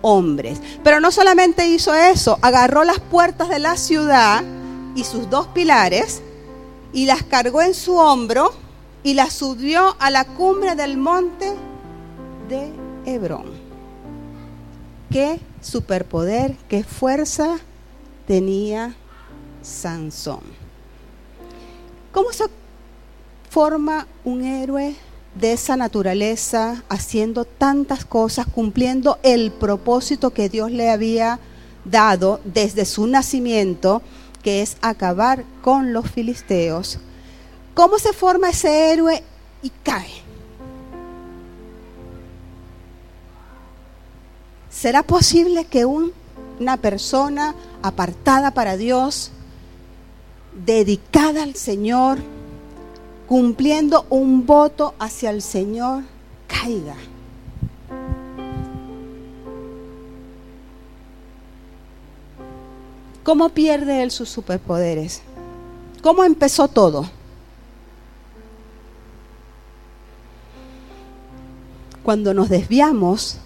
hombres. 0.00 0.60
Pero 0.82 0.98
no 0.98 1.12
solamente 1.12 1.68
hizo 1.68 1.94
eso, 1.94 2.38
agarró 2.42 2.82
las 2.82 2.98
puertas 2.98 3.48
de 3.48 3.60
la 3.60 3.76
ciudad 3.76 4.42
y 4.96 5.04
sus 5.04 5.30
dos 5.30 5.46
pilares 5.48 6.20
y 6.92 7.06
las 7.06 7.22
cargó 7.22 7.62
en 7.62 7.74
su 7.74 7.96
hombro 7.96 8.52
y 9.04 9.14
las 9.14 9.32
subió 9.32 9.96
a 10.00 10.10
la 10.10 10.24
cumbre 10.24 10.74
del 10.74 10.96
monte 10.96 11.54
de 12.48 12.72
Hebrón. 13.06 13.52
Qué 15.10 15.40
superpoder, 15.60 16.56
qué 16.68 16.82
fuerza 16.82 17.58
tenía 18.26 18.94
Sansón. 19.62 20.40
¿Cómo 22.10 22.32
se 22.32 22.44
forma 23.48 24.06
un 24.24 24.44
héroe 24.44 24.96
de 25.34 25.52
esa 25.52 25.76
naturaleza, 25.76 26.82
haciendo 26.88 27.44
tantas 27.44 28.04
cosas, 28.04 28.46
cumpliendo 28.46 29.18
el 29.22 29.50
propósito 29.50 30.30
que 30.30 30.48
Dios 30.48 30.70
le 30.70 30.90
había 30.90 31.38
dado 31.84 32.40
desde 32.44 32.84
su 32.84 33.06
nacimiento, 33.06 34.02
que 34.42 34.62
es 34.62 34.76
acabar 34.82 35.44
con 35.62 35.92
los 35.92 36.10
filisteos. 36.10 36.98
¿Cómo 37.74 37.98
se 37.98 38.12
forma 38.12 38.50
ese 38.50 38.92
héroe 38.92 39.22
y 39.62 39.70
cae? 39.82 40.10
¿Será 44.70 45.02
posible 45.02 45.64
que 45.64 45.84
una 45.84 46.76
persona 46.76 47.54
apartada 47.82 48.52
para 48.52 48.76
Dios, 48.76 49.30
dedicada 50.64 51.42
al 51.42 51.54
Señor, 51.54 52.18
cumpliendo 53.32 54.04
un 54.10 54.44
voto 54.44 54.94
hacia 54.98 55.30
el 55.30 55.40
Señor, 55.40 56.02
caiga. 56.46 56.96
¿Cómo 63.22 63.48
pierde 63.48 64.02
él 64.02 64.10
sus 64.10 64.28
superpoderes? 64.28 65.22
¿Cómo 66.02 66.24
empezó 66.24 66.68
todo? 66.68 67.08
Cuando 72.02 72.34
nos 72.34 72.50
desviamos 72.50 73.38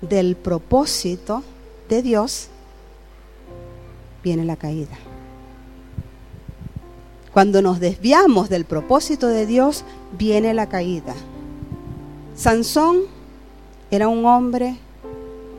del 0.00 0.36
propósito 0.36 1.42
de 1.88 2.02
Dios, 2.02 2.50
viene 4.22 4.44
la 4.44 4.54
caída. 4.54 4.96
Cuando 7.36 7.60
nos 7.60 7.80
desviamos 7.80 8.48
del 8.48 8.64
propósito 8.64 9.26
de 9.26 9.44
Dios, 9.44 9.84
viene 10.16 10.54
la 10.54 10.70
caída. 10.70 11.14
Sansón 12.34 13.00
era 13.90 14.08
un 14.08 14.24
hombre 14.24 14.78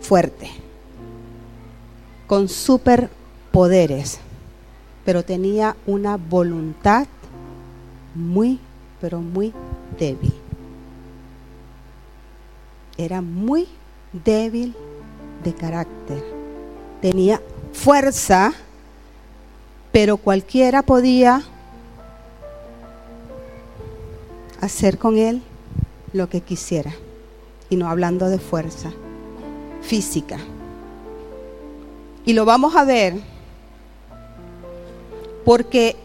fuerte, 0.01 0.49
con 2.25 2.49
superpoderes, 2.49 4.17
pero 5.05 5.23
tenía 5.23 5.77
una 5.85 6.17
voluntad 6.17 7.05
muy, 8.15 8.59
pero 8.99 9.21
muy 9.21 9.53
débil. 9.99 10.33
Era 12.97 13.21
muy 13.21 13.67
débil 14.25 14.73
de 15.43 15.53
carácter. 15.53 16.23
Tenía 17.03 17.39
fuerza, 17.71 18.51
pero 19.91 20.17
cualquiera 20.17 20.81
podía 20.81 21.43
hacer 24.61 24.97
con 24.97 25.17
él 25.17 25.41
lo 26.13 26.29
que 26.29 26.41
quisiera. 26.41 26.93
Y 27.69 27.75
no 27.75 27.89
hablando 27.89 28.29
de 28.29 28.39
fuerza 28.39 28.91
física. 29.81 30.37
Y 32.25 32.33
lo 32.33 32.45
vamos 32.45 32.75
a 32.75 32.83
ver 32.83 33.15
porque 35.45 35.95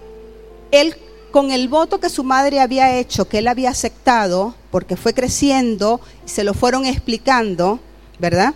él 0.71 0.97
con 1.33 1.51
el 1.51 1.67
voto 1.67 1.99
que 1.99 2.11
su 2.11 2.23
madre 2.23 2.61
había 2.61 2.97
hecho, 2.97 3.27
que 3.27 3.39
él 3.39 3.49
había 3.49 3.71
aceptado, 3.71 4.55
porque 4.71 4.97
fue 4.97 5.15
creciendo 5.15 6.01
y 6.25 6.29
se 6.29 6.45
lo 6.45 6.55
fueron 6.55 6.87
explicando, 6.87 7.81
¿verdad? 8.21 8.55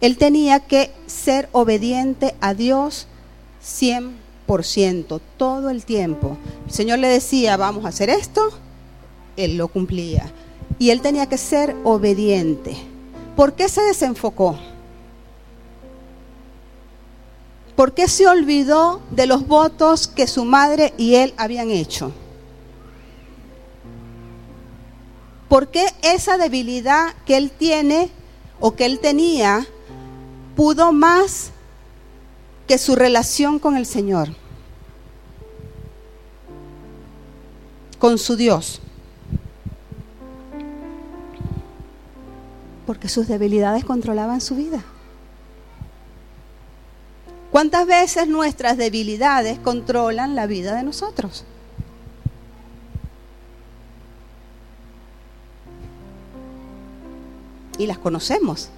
Él 0.00 0.18
tenía 0.18 0.60
que 0.60 0.90
ser 1.06 1.48
obediente 1.52 2.34
a 2.40 2.54
Dios 2.54 3.06
100%, 3.64 5.20
todo 5.36 5.70
el 5.70 5.84
tiempo. 5.84 6.36
El 6.66 6.72
Señor 6.72 6.98
le 6.98 7.08
decía, 7.08 7.56
vamos 7.56 7.84
a 7.84 7.88
hacer 7.88 8.10
esto, 8.10 8.50
él 9.38 9.56
lo 9.56 9.68
cumplía. 9.68 10.30
Y 10.78 10.90
él 10.90 11.00
tenía 11.00 11.26
que 11.26 11.38
ser 11.38 11.74
obediente. 11.84 12.76
¿Por 13.34 13.54
qué 13.54 13.68
se 13.68 13.80
desenfocó? 13.82 14.58
¿Por 17.78 17.94
qué 17.94 18.08
se 18.08 18.26
olvidó 18.26 19.00
de 19.12 19.26
los 19.26 19.46
votos 19.46 20.08
que 20.08 20.26
su 20.26 20.44
madre 20.44 20.92
y 20.98 21.14
él 21.14 21.32
habían 21.36 21.70
hecho? 21.70 22.12
¿Por 25.48 25.68
qué 25.68 25.86
esa 26.02 26.36
debilidad 26.36 27.14
que 27.24 27.36
él 27.36 27.52
tiene 27.52 28.10
o 28.58 28.72
que 28.74 28.84
él 28.84 28.98
tenía 28.98 29.64
pudo 30.56 30.92
más 30.92 31.52
que 32.66 32.78
su 32.78 32.96
relación 32.96 33.60
con 33.60 33.76
el 33.76 33.86
Señor? 33.86 34.28
Con 38.00 38.18
su 38.18 38.34
Dios. 38.34 38.80
Porque 42.88 43.10
sus 43.10 43.28
debilidades 43.28 43.84
controlaban 43.84 44.40
su 44.40 44.56
vida. 44.56 44.82
¿Cuántas 47.50 47.86
veces 47.86 48.28
nuestras 48.28 48.78
debilidades 48.78 49.58
controlan 49.58 50.34
la 50.34 50.46
vida 50.46 50.74
de 50.74 50.84
nosotros? 50.84 51.44
Y 57.76 57.86
las 57.86 57.98
conocemos. 57.98 58.70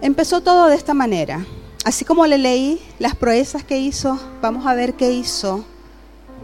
Empezó 0.00 0.40
todo 0.40 0.68
de 0.68 0.76
esta 0.76 0.94
manera. 0.94 1.44
Así 1.84 2.06
como 2.06 2.26
le 2.26 2.38
leí 2.38 2.80
las 2.98 3.14
proezas 3.14 3.62
que 3.62 3.76
hizo, 3.76 4.18
vamos 4.40 4.66
a 4.66 4.72
ver 4.72 4.94
qué 4.94 5.12
hizo 5.12 5.66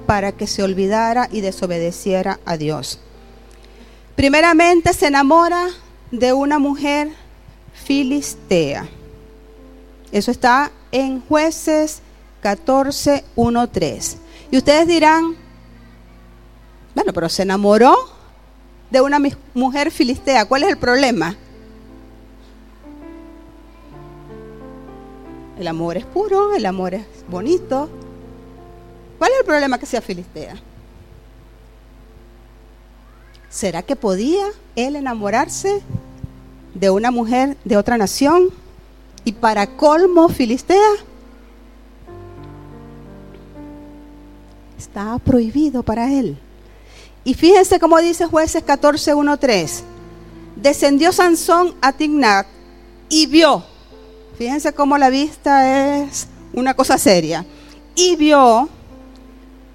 para 0.05 0.33
que 0.33 0.47
se 0.47 0.63
olvidara 0.63 1.31
y 1.33 1.41
desobedeciera 1.41 2.39
a 2.45 2.59
Dios. 2.59 3.01
Primeramente 4.17 4.93
se 4.93 5.07
enamora 5.07 5.69
de 6.11 6.33
una 6.33 6.59
mujer 6.59 7.11
filistea. 7.73 8.89
Eso 10.11 10.31
está 10.31 10.71
en 10.91 11.21
jueces 11.21 12.03
14, 12.43 13.25
1, 13.35 13.69
3. 13.69 14.17
Y 14.51 14.59
ustedes 14.59 14.87
dirán, 14.87 15.37
bueno, 16.95 17.13
pero 17.13 17.29
se 17.29 17.43
enamoró 17.43 17.97
de 18.91 19.01
una 19.01 19.19
mujer 19.55 19.91
filistea. 19.91 20.45
¿Cuál 20.45 20.65
es 20.65 20.69
el 20.69 20.77
problema? 20.77 21.37
El 25.59 25.67
amor 25.67 25.97
es 25.97 26.05
puro, 26.05 26.55
el 26.55 26.67
amor 26.67 26.93
es 26.93 27.07
bonito. 27.29 27.89
¿Cuál 29.19 29.33
es 29.33 29.39
el 29.39 29.47
problema 29.47 29.79
que 29.79 29.87
sea 29.87 30.03
filistea? 30.03 30.57
¿Será 33.53 33.83
que 33.83 33.95
podía 33.95 34.47
él 34.75 34.97
enamorarse 34.97 35.83
de 36.75 36.91
una 36.91 37.11
mujer 37.11 37.57
de 37.65 37.77
otra 37.77 37.99
nación 37.99 38.49
y 39.25 39.33
para 39.33 39.67
colmo 39.67 40.29
filistea. 40.29 40.91
Estaba 44.79 45.19
prohibido 45.19 45.83
para 45.83 46.13
él. 46.13 46.37
Y 47.25 47.35
fíjense 47.35 47.79
cómo 47.79 47.99
dice 47.99 48.27
jueces 48.27 48.65
14, 48.65 49.15
1, 49.15 49.37
3. 49.37 49.85
Descendió 50.57 51.13
Sansón 51.13 51.75
a 51.81 51.93
Tignat 51.93 52.47
y 53.09 53.27
vio. 53.27 53.65
Fíjense 54.37 54.73
cómo 54.73 54.99
la 54.99 55.09
vista 55.09 55.99
es 55.99 56.27
una 56.53 56.75
cosa 56.75 56.99
seria. 56.99 57.47
Y 57.95 58.17
vio 58.17 58.69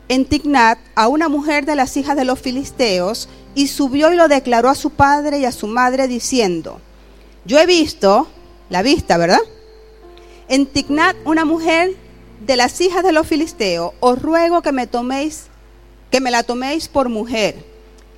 en 0.10 0.26
Tignat 0.26 0.80
a 0.96 1.08
una 1.08 1.30
mujer 1.30 1.66
de 1.66 1.76
las 1.76 1.96
hijas 1.96 2.18
de 2.18 2.26
los 2.26 2.40
filisteos 2.40 3.30
y 3.58 3.70
subió 3.70 4.14
y 4.14 4.16
lo 4.16 4.28
declaró 4.28 4.70
a 4.70 4.76
su 4.76 4.92
padre 4.92 5.40
y 5.40 5.46
a 5.46 5.52
su 5.52 5.66
madre 5.66 6.08
diciendo, 6.08 6.80
yo 7.44 7.58
he 7.58 7.66
visto, 7.66 8.28
la 8.70 8.84
vista, 8.84 9.18
¿verdad? 9.18 9.42
En 10.48 10.68
Tignat, 10.68 11.16
una 11.26 11.44
mujer 11.44 11.96
de 12.46 12.56
las 12.56 12.80
hijas 12.82 13.04
de 13.04 13.14
los 13.14 13.26
filisteos, 13.26 13.94
os 14.00 14.22
ruego 14.22 14.62
que 14.62 14.72
me 14.72 14.86
toméis, 14.86 15.48
que 16.12 16.22
me 16.22 16.30
la 16.30 16.44
toméis 16.44 16.88
por 16.88 17.10
mujer. 17.10 17.66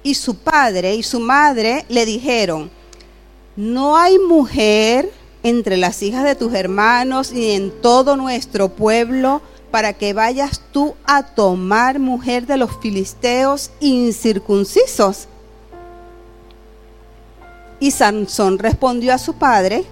Y 0.04 0.16
su 0.16 0.36
padre 0.36 0.96
y 0.96 1.04
su 1.04 1.22
madre 1.22 1.86
le 1.88 2.06
dijeron, 2.06 2.70
no 3.56 3.96
hay 3.96 4.20
mujer 4.20 5.10
entre 5.44 5.78
las 5.78 6.04
hijas 6.04 6.26
de 6.26 6.36
tus 6.36 6.54
hermanos 6.54 7.32
y 7.32 7.52
en 7.52 7.72
todo 7.82 8.18
nuestro 8.18 8.68
pueblo 8.68 9.42
para 9.72 9.94
que 9.94 10.12
vayas 10.12 10.60
tú 10.74 10.96
a 11.06 11.24
tomar 11.24 11.98
mujer 11.98 12.46
de 12.46 12.58
los 12.58 12.72
filisteos 12.82 13.72
incircuncisos. 13.80 15.29
Y 17.80 17.92
Sansón 17.92 18.60
respondió 18.60 19.14
a 19.14 19.18
su 19.18 19.34
padre, 19.34 19.86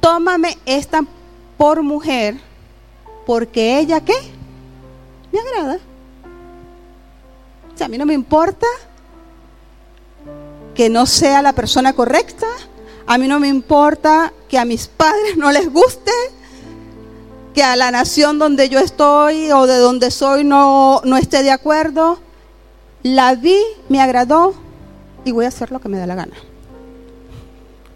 tómame 0.00 0.58
esta 0.66 1.02
por 1.56 1.82
mujer, 1.82 2.36
porque 3.24 3.78
ella 3.78 4.00
qué? 4.00 4.14
Me 5.32 5.38
agrada. 5.38 5.78
A 7.80 7.88
mí 7.88 7.98
no 7.98 8.06
me 8.06 8.14
importa 8.14 8.66
que 10.74 10.88
no 10.88 11.06
sea 11.06 11.42
la 11.42 11.52
persona 11.52 11.92
correcta, 11.94 12.46
a 13.06 13.18
mí 13.18 13.26
no 13.26 13.40
me 13.40 13.48
importa 13.48 14.32
que 14.48 14.58
a 14.58 14.64
mis 14.64 14.86
padres 14.86 15.36
no 15.36 15.50
les 15.50 15.72
guste, 15.72 16.12
que 17.54 17.62
a 17.62 17.74
la 17.74 17.90
nación 17.90 18.38
donde 18.38 18.68
yo 18.68 18.78
estoy 18.78 19.50
o 19.50 19.66
de 19.66 19.78
donde 19.78 20.10
soy 20.10 20.44
no, 20.44 21.00
no 21.04 21.16
esté 21.16 21.42
de 21.42 21.50
acuerdo. 21.50 22.18
La 23.02 23.34
vi, 23.34 23.58
me 23.88 24.00
agradó 24.00 24.54
y 25.24 25.32
voy 25.32 25.44
a 25.44 25.48
hacer 25.48 25.72
lo 25.72 25.80
que 25.80 25.88
me 25.88 25.98
da 25.98 26.06
la 26.06 26.14
gana. 26.14 26.36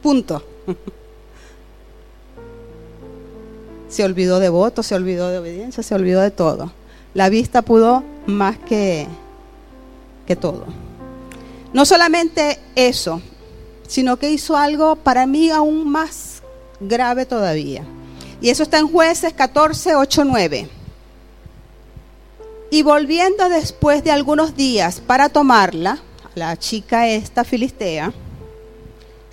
Punto. 0.07 0.41
Se 3.89 4.05
olvidó 4.05 4.39
de 4.39 4.49
voto, 4.49 4.85
se 4.85 4.95
olvidó 4.95 5.31
de 5.31 5.39
obediencia, 5.39 5.83
se 5.83 5.97
olvidó 5.97 6.21
de 6.21 6.31
todo. 6.31 6.71
La 7.13 7.29
vista 7.29 7.63
pudo 7.63 8.05
más 8.25 8.57
que, 8.57 9.09
que 10.25 10.37
todo. 10.37 10.65
No 11.73 11.85
solamente 11.85 12.61
eso, 12.77 13.21
sino 13.89 14.17
que 14.17 14.31
hizo 14.31 14.57
algo 14.57 14.95
para 14.95 15.27
mí 15.27 15.51
aún 15.51 15.91
más 15.91 16.41
grave 16.79 17.27
todavía. 17.27 17.85
Y 18.41 18.51
eso 18.51 18.63
está 18.63 18.79
en 18.79 18.87
jueces 18.87 19.33
14, 19.33 19.97
8, 19.97 20.25
9. 20.25 20.69
Y 22.71 22.83
volviendo 22.83 23.49
después 23.49 24.05
de 24.05 24.13
algunos 24.13 24.55
días 24.55 25.01
para 25.01 25.31
tomarla, 25.31 25.99
la 26.37 26.57
chica 26.57 27.09
esta 27.09 27.43
filistea, 27.43 28.13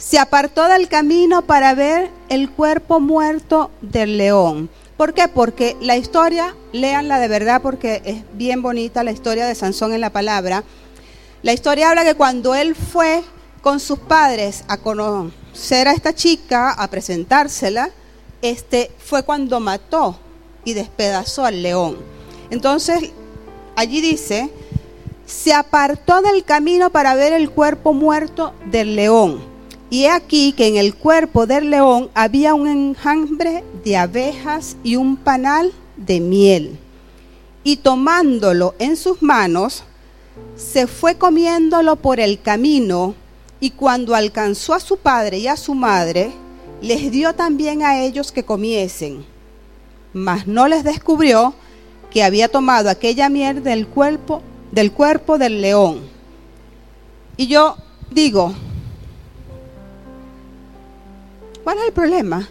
se 0.04 0.20
apartó 0.20 0.68
del 0.68 0.89
camino 0.89 1.44
para 1.44 1.74
ver 1.76 2.12
el 2.28 2.50
cuerpo 2.50 3.00
muerto 3.00 3.72
del 3.80 4.18
león. 4.18 4.70
¿Por 4.98 5.13
qué? 5.13 5.30
Porque 5.30 5.78
la 5.80 5.96
historia, 5.96 6.54
léanla 6.74 7.20
de 7.20 7.30
verdad 7.30 7.62
porque 7.62 8.02
es 8.04 8.24
bien 8.34 8.62
bonita 8.62 9.06
la 9.06 9.13
historia 9.13 9.46
de 9.46 9.56
Sansón 9.56 9.94
en 9.94 10.02
la 10.02 10.10
palabra. 10.10 10.66
La 11.42 11.54
historia 11.54 11.89
habla 11.89 12.04
que 12.04 12.16
cuando 12.16 12.54
él 12.54 12.76
fue 12.76 13.24
con 13.62 13.80
sus 13.80 13.98
padres 13.98 14.66
a 14.68 14.76
conocer 14.76 15.88
a 15.88 15.94
esta 15.94 16.13
chica, 16.13 16.72
a 16.72 16.89
presentársela, 16.89 17.89
este 18.42 18.92
fue 19.00 19.24
cuando 19.24 19.62
mató 19.62 20.20
y 20.66 20.74
despedazó 20.74 21.46
al 21.46 21.63
león. 21.63 21.98
Entonces, 22.50 23.12
allí 23.78 24.02
dice, 24.02 24.50
se 25.26 25.54
apartó 25.54 26.22
del 26.22 26.44
camino 26.44 26.89
para 26.89 27.16
ver 27.16 27.32
el 27.32 27.50
cuerpo 27.50 27.94
muerto 27.94 28.54
del 28.66 28.98
león. 28.98 29.53
Y 29.93 30.06
he 30.06 30.10
aquí 30.10 30.53
que 30.53 30.65
en 30.65 30.77
el 30.77 30.95
cuerpo 30.95 31.45
del 31.45 31.69
león 31.69 32.10
había 32.15 32.56
un 32.56 32.67
enjambre 32.67 33.63
de 33.86 33.95
abejas 33.95 34.75
y 34.84 34.95
un 34.95 35.15
panal 35.15 35.71
de 35.97 36.19
miel. 36.19 36.79
Y 37.63 37.75
tomándolo 37.75 38.73
en 38.79 38.97
sus 38.97 39.21
manos, 39.21 39.84
se 40.56 40.88
fue 40.88 41.19
comiéndolo 41.19 41.95
por 41.95 42.19
el 42.19 42.41
camino, 42.41 43.13
y 43.60 43.69
cuando 43.69 44.15
alcanzó 44.15 44.73
a 44.73 44.79
su 44.79 44.97
padre 44.97 45.38
y 45.38 45.47
a 45.47 45.56
su 45.56 45.75
madre, 45.75 46.32
les 46.82 47.12
dio 47.12 47.36
también 47.36 47.84
a 47.84 48.01
ellos 48.01 48.32
que 48.32 48.43
comiesen. 48.43 49.23
Mas 50.12 50.47
no 50.47 50.67
les 50.67 50.84
descubrió 50.84 51.53
que 52.10 52.23
había 52.23 52.47
tomado 52.47 52.89
aquella 52.89 53.29
miel 53.29 53.62
del 53.62 53.86
cuerpo 53.86 54.41
del 54.71 54.91
cuerpo 54.91 55.38
del 55.38 55.62
león. 55.62 55.99
Y 57.38 57.45
yo 57.45 57.77
digo, 58.10 58.56
¿cuál 61.63 61.78
es 61.80 61.86
el 61.86 61.93
problema? 61.93 62.47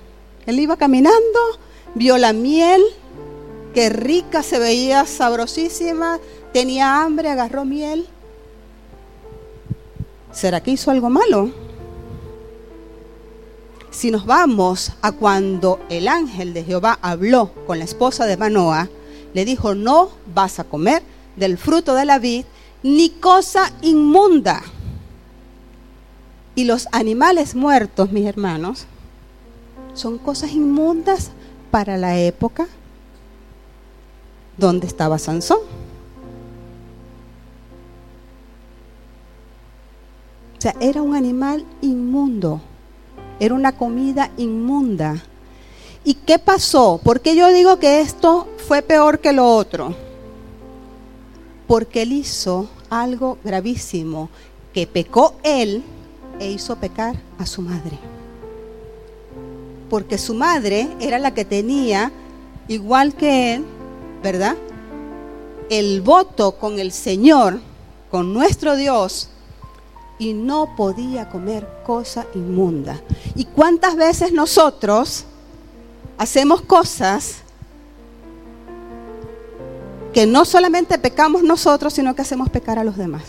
Él 0.47 0.59
iba 0.59 0.77
caminando, 0.77 1.39
vio 1.95 2.19
la 2.19 2.33
miel, 2.33 2.83
que 3.75 3.89
rica 3.89 4.43
se 4.43 4.59
veía, 4.59 5.07
sabrosísima, 5.07 6.19
tenía 6.53 7.03
hambre, 7.03 7.31
agarró 7.31 7.65
miel. 7.65 8.07
¿Será 10.33 10.63
que 10.63 10.73
hizo 10.73 10.91
algo 10.91 11.11
malo? 11.11 11.51
Si 13.91 14.11
nos 14.11 14.25
vamos 14.25 14.93
a 15.03 15.13
cuando 15.13 15.79
el 15.91 16.09
ángel 16.09 16.55
de 16.55 16.65
Jehová 16.65 16.99
habló 17.03 17.53
con 17.67 17.79
la 17.79 17.85
esposa 17.85 18.25
de 18.25 18.39
Manoah, 18.39 18.89
le 19.35 19.45
dijo, 19.45 19.75
no 19.75 20.11
vas 20.35 20.59
a 20.59 20.65
comer 20.65 21.03
del 21.37 21.59
fruto 21.59 21.95
de 21.95 22.05
la 22.05 22.19
vid, 22.19 22.45
ni 22.83 23.11
cosa 23.11 23.71
inmunda. 23.83 24.63
Y 26.55 26.65
los 26.65 26.89
animales 26.93 27.55
muertos, 27.55 28.13
mis 28.13 28.27
hermanos, 28.27 28.87
son 29.95 30.19
cosas 30.19 30.53
inmundas 30.53 31.31
para 31.71 31.97
la 31.97 32.19
época 32.19 32.67
donde 34.57 34.87
estaba 34.87 35.19
Sansón. 35.19 35.59
O 40.59 40.61
sea, 40.63 40.75
era 40.81 41.03
un 41.03 41.17
animal 41.17 41.65
inmundo, 41.81 42.61
era 43.41 43.55
una 43.55 43.73
comida 43.73 44.31
inmunda. 44.37 45.23
¿Y 46.05 46.15
qué 46.15 46.39
pasó? 46.39 47.01
¿Por 47.03 47.21
qué 47.21 47.35
yo 47.35 47.53
digo 47.53 47.79
que 47.79 48.01
esto 48.01 48.49
fue 48.69 48.83
peor 48.83 49.19
que 49.21 49.33
lo 49.33 49.57
otro? 49.57 49.95
Porque 51.67 52.03
él 52.03 52.13
hizo 52.13 52.69
algo 52.91 53.39
gravísimo, 53.43 54.29
que 54.73 54.87
pecó 54.87 55.35
él 55.43 55.83
e 56.39 56.51
hizo 56.51 56.77
pecar 56.77 57.17
a 57.39 57.47
su 57.47 57.63
madre. 57.63 58.12
Porque 59.93 60.17
su 60.17 60.33
madre 60.33 60.89
era 61.01 61.19
la 61.19 61.35
que 61.35 61.45
tenía, 61.45 62.11
igual 62.67 63.15
que 63.15 63.57
él, 63.57 63.67
¿verdad? 64.23 64.57
El 65.69 66.01
voto 66.01 66.53
con 66.53 66.79
el 66.79 66.93
Señor, 66.93 67.61
con 68.11 68.33
nuestro 68.33 68.75
Dios, 68.75 69.29
y 70.19 70.33
no 70.33 70.77
podía 70.79 71.29
comer 71.29 71.69
cosa 71.85 72.25
inmunda. 72.35 73.03
¿Y 73.35 73.45
cuántas 73.45 73.95
veces 73.95 74.33
nosotros 74.33 75.27
hacemos 76.17 76.63
cosas 76.63 77.43
que 80.15 80.25
no 80.25 80.47
solamente 80.47 80.99
pecamos 80.99 81.43
nosotros, 81.43 81.93
sino 81.93 82.15
que 82.15 82.23
hacemos 82.23 82.49
pecar 82.49 82.79
a 82.79 82.85
los 82.85 82.97
demás? 82.97 83.25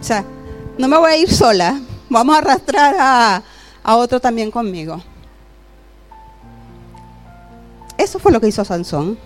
O 0.00 0.02
sea, 0.02 0.24
no 0.78 0.88
me 0.88 0.98
voy 0.98 1.12
a 1.12 1.16
ir 1.16 1.32
sola, 1.32 1.80
vamos 2.08 2.34
a 2.34 2.38
arrastrar 2.38 2.94
a, 2.98 3.42
a 3.82 3.96
otro 3.96 4.20
también 4.20 4.50
conmigo. 4.50 5.02
Eso 7.96 8.18
fue 8.18 8.32
lo 8.32 8.40
que 8.40 8.48
hizo 8.48 8.64
Sansón. 8.64 9.18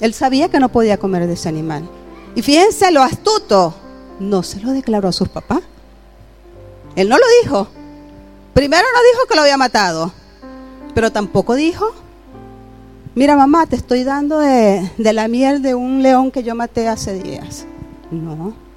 Él 0.00 0.14
sabía 0.14 0.48
que 0.48 0.58
no 0.58 0.70
podía 0.70 0.98
comer 0.98 1.26
de 1.26 1.34
ese 1.34 1.48
animal. 1.48 1.88
Y 2.34 2.42
fíjense 2.42 2.90
lo 2.90 3.02
astuto, 3.02 3.74
no 4.18 4.42
se 4.42 4.60
lo 4.60 4.72
declaró 4.72 5.08
a 5.08 5.12
sus 5.12 5.28
papás. 5.28 5.60
Él 6.96 7.08
no 7.08 7.16
lo 7.16 7.24
dijo. 7.42 7.68
Primero 8.54 8.86
no 8.92 9.00
dijo 9.12 9.26
que 9.28 9.36
lo 9.36 9.42
había 9.42 9.56
matado, 9.56 10.12
pero 10.94 11.12
tampoco 11.12 11.54
dijo, 11.54 11.86
mira 13.14 13.36
mamá, 13.36 13.66
te 13.66 13.76
estoy 13.76 14.02
dando 14.02 14.38
de, 14.40 14.90
de 14.98 15.12
la 15.12 15.28
miel 15.28 15.62
de 15.62 15.74
un 15.74 16.02
león 16.02 16.30
que 16.30 16.42
yo 16.42 16.54
maté 16.54 16.88
hace 16.88 17.14
días. 17.14 17.66
No. 18.10 18.69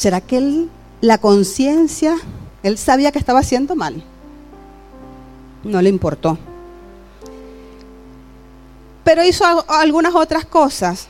¿Será 0.00 0.22
que 0.22 0.38
él, 0.38 0.70
la 1.02 1.18
conciencia, 1.18 2.16
él 2.62 2.78
sabía 2.78 3.12
que 3.12 3.18
estaba 3.18 3.40
haciendo 3.40 3.76
mal? 3.76 4.02
No 5.62 5.82
le 5.82 5.90
importó. 5.90 6.38
Pero 9.04 9.22
hizo 9.22 9.44
algunas 9.68 10.14
otras 10.14 10.46
cosas. 10.46 11.08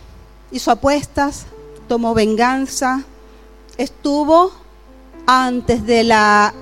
Hizo 0.50 0.72
apuestas, 0.72 1.46
tomó 1.86 2.14
venganza, 2.14 3.04
estuvo 3.78 4.50
antes 5.24 5.86
de 5.86 6.02
la 6.02 6.52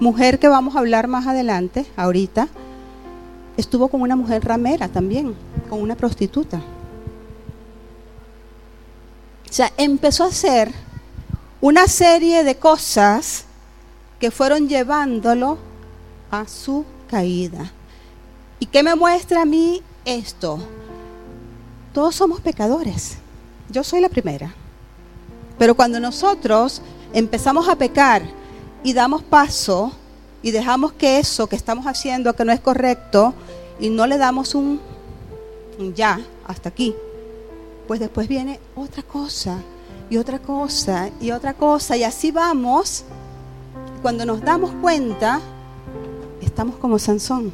mujer 0.00 0.40
que 0.40 0.48
vamos 0.48 0.74
a 0.74 0.80
hablar 0.80 1.06
más 1.06 1.28
adelante, 1.28 1.86
ahorita, 1.96 2.48
estuvo 3.56 3.86
con 3.86 4.02
una 4.02 4.16
mujer 4.16 4.44
ramera 4.44 4.88
también, 4.88 5.36
con 5.68 5.80
una 5.80 5.94
prostituta. 5.94 6.56
O 9.48 9.52
sea, 9.52 9.72
empezó 9.76 10.24
a 10.24 10.30
hacer 10.30 10.89
una 11.60 11.86
serie 11.88 12.42
de 12.42 12.56
cosas 12.56 13.44
que 14.18 14.30
fueron 14.30 14.68
llevándolo 14.68 15.58
a 16.30 16.46
su 16.48 16.84
caída. 17.08 17.70
¿Y 18.58 18.66
qué 18.66 18.82
me 18.82 18.94
muestra 18.94 19.42
a 19.42 19.46
mí 19.46 19.82
esto? 20.04 20.58
Todos 21.92 22.14
somos 22.14 22.40
pecadores. 22.40 23.18
Yo 23.68 23.84
soy 23.84 24.00
la 24.00 24.08
primera. 24.08 24.54
Pero 25.58 25.74
cuando 25.74 26.00
nosotros 26.00 26.80
empezamos 27.12 27.68
a 27.68 27.76
pecar 27.76 28.22
y 28.82 28.94
damos 28.94 29.22
paso 29.22 29.92
y 30.42 30.52
dejamos 30.52 30.92
que 30.92 31.18
eso 31.18 31.46
que 31.46 31.56
estamos 31.56 31.86
haciendo, 31.86 32.34
que 32.34 32.44
no 32.44 32.52
es 32.52 32.60
correcto, 32.60 33.34
y 33.78 33.90
no 33.90 34.06
le 34.06 34.16
damos 34.16 34.54
un, 34.54 34.80
un 35.78 35.94
ya, 35.94 36.20
hasta 36.46 36.70
aquí, 36.70 36.94
pues 37.86 38.00
después 38.00 38.28
viene 38.28 38.60
otra 38.74 39.02
cosa 39.02 39.58
y 40.10 40.16
otra 40.16 40.40
cosa 40.40 41.08
y 41.20 41.30
otra 41.30 41.54
cosa, 41.54 41.96
y 41.96 42.04
así 42.04 42.30
vamos. 42.32 43.04
Cuando 44.02 44.26
nos 44.26 44.40
damos 44.40 44.72
cuenta, 44.82 45.40
estamos 46.42 46.76
como 46.76 46.98
Sansón. 46.98 47.52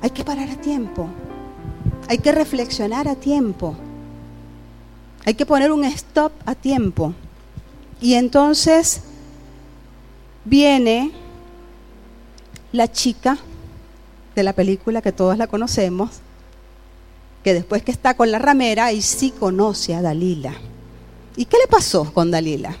Hay 0.00 0.10
que 0.10 0.22
parar 0.24 0.48
a 0.50 0.56
tiempo. 0.56 1.08
Hay 2.08 2.18
que 2.18 2.30
reflexionar 2.30 3.08
a 3.08 3.16
tiempo. 3.16 3.74
Hay 5.24 5.34
que 5.34 5.46
poner 5.46 5.72
un 5.72 5.84
stop 5.84 6.32
a 6.44 6.54
tiempo. 6.54 7.14
Y 8.00 8.14
entonces 8.14 9.00
viene 10.44 11.10
la 12.72 12.92
chica 12.92 13.38
de 14.34 14.42
la 14.42 14.52
película 14.52 15.00
que 15.00 15.12
todos 15.12 15.38
la 15.38 15.46
conocemos, 15.46 16.20
que 17.44 17.54
después 17.54 17.82
que 17.82 17.92
está 17.92 18.14
con 18.14 18.32
la 18.32 18.38
ramera, 18.38 18.90
y 18.90 19.02
sí 19.02 19.30
conoce 19.30 19.94
a 19.94 20.00
Dalila. 20.00 20.54
¿Y 21.36 21.44
qué 21.44 21.58
le 21.58 21.68
pasó 21.68 22.10
con 22.12 22.30
Dalila? 22.30 22.74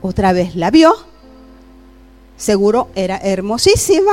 Otra 0.00 0.32
vez 0.32 0.56
la 0.56 0.70
vio, 0.70 0.94
seguro 2.36 2.88
era 2.94 3.18
hermosísima, 3.18 4.12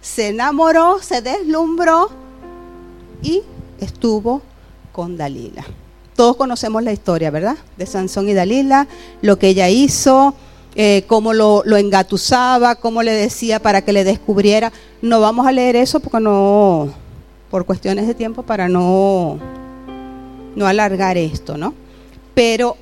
se 0.00 0.28
enamoró, 0.28 1.02
se 1.02 1.20
deslumbró 1.20 2.08
y 3.22 3.42
estuvo 3.78 4.40
con 4.90 5.18
Dalila. 5.18 5.64
Todos 6.16 6.36
conocemos 6.36 6.82
la 6.82 6.92
historia, 6.92 7.30
¿verdad? 7.30 7.56
De 7.76 7.86
Sansón 7.86 8.28
y 8.28 8.32
Dalila, 8.32 8.88
lo 9.20 9.38
que 9.38 9.48
ella 9.48 9.68
hizo, 9.68 10.34
eh, 10.74 11.04
cómo 11.06 11.34
lo, 11.34 11.62
lo 11.66 11.76
engatusaba, 11.76 12.76
cómo 12.76 13.02
le 13.02 13.12
decía 13.12 13.60
para 13.60 13.82
que 13.82 13.92
le 13.92 14.04
descubriera. 14.04 14.72
No 15.02 15.20
vamos 15.20 15.46
a 15.46 15.52
leer 15.52 15.76
eso 15.76 16.00
porque 16.00 16.20
no, 16.20 16.94
por 17.50 17.66
cuestiones 17.66 18.06
de 18.06 18.14
tiempo, 18.14 18.42
para 18.42 18.68
no, 18.68 19.38
no 20.54 20.66
alargar 20.66 21.18
esto, 21.18 21.56
¿no? 21.56 21.74
Pero 22.34 22.76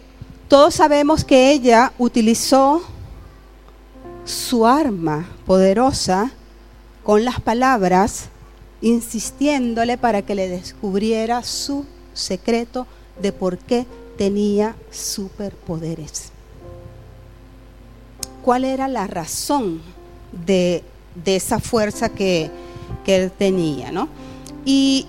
todos 0.49 0.75
sabemos 0.75 1.25
que 1.25 1.51
ella 1.51 1.93
utilizó 1.99 2.83
su 4.25 4.67
arma 4.67 5.27
poderosa 5.47 6.31
con 7.03 7.25
las 7.25 7.41
palabras, 7.41 8.29
insistiéndole 8.83 9.97
para 9.97 10.23
que 10.23 10.35
le 10.35 10.49
descubriera 10.49 11.43
su 11.43 11.87
secreto 12.13 12.87
de 13.21 13.33
por 13.33 13.57
qué 13.59 13.87
tenía 14.19 14.77
superpoderes. 14.91 16.31
¿Cuál 18.45 18.65
era 18.65 18.89
la 18.89 19.07
razón 19.07 19.81
de, 20.47 20.83
de 21.25 21.37
esa 21.37 21.59
fuerza 21.61 22.11
que, 22.11 22.51
que 23.05 23.17
él 23.17 23.31
tenía? 23.31 23.91
¿no? 23.91 24.09
Y 24.71 25.07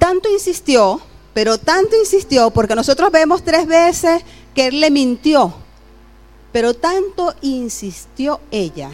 tanto 0.00 0.28
insistió, 0.28 1.00
pero 1.32 1.58
tanto 1.58 1.94
insistió, 1.96 2.50
porque 2.50 2.74
nosotros 2.74 3.12
vemos 3.12 3.44
tres 3.44 3.68
veces 3.68 4.20
que 4.52 4.66
él 4.66 4.80
le 4.80 4.90
mintió, 4.90 5.54
pero 6.50 6.74
tanto 6.74 7.36
insistió 7.40 8.40
ella 8.50 8.90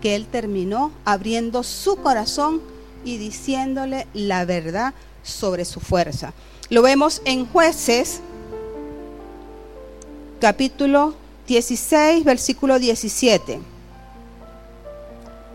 que 0.00 0.14
él 0.14 0.28
terminó 0.28 0.92
abriendo 1.04 1.64
su 1.64 1.96
corazón 1.96 2.62
y 3.04 3.18
diciéndole 3.18 4.06
la 4.14 4.44
verdad 4.44 4.94
sobre 5.24 5.64
su 5.64 5.80
fuerza. 5.80 6.32
Lo 6.70 6.82
vemos 6.82 7.20
en 7.24 7.44
jueces 7.44 8.20
capítulo 10.40 11.16
16, 11.48 12.22
versículo 12.22 12.78
17. 12.78 13.58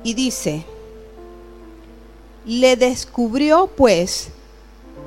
Y 0.04 0.14
dice, 0.16 0.66
le 2.46 2.76
descubrió 2.76 3.68
pues 3.68 4.30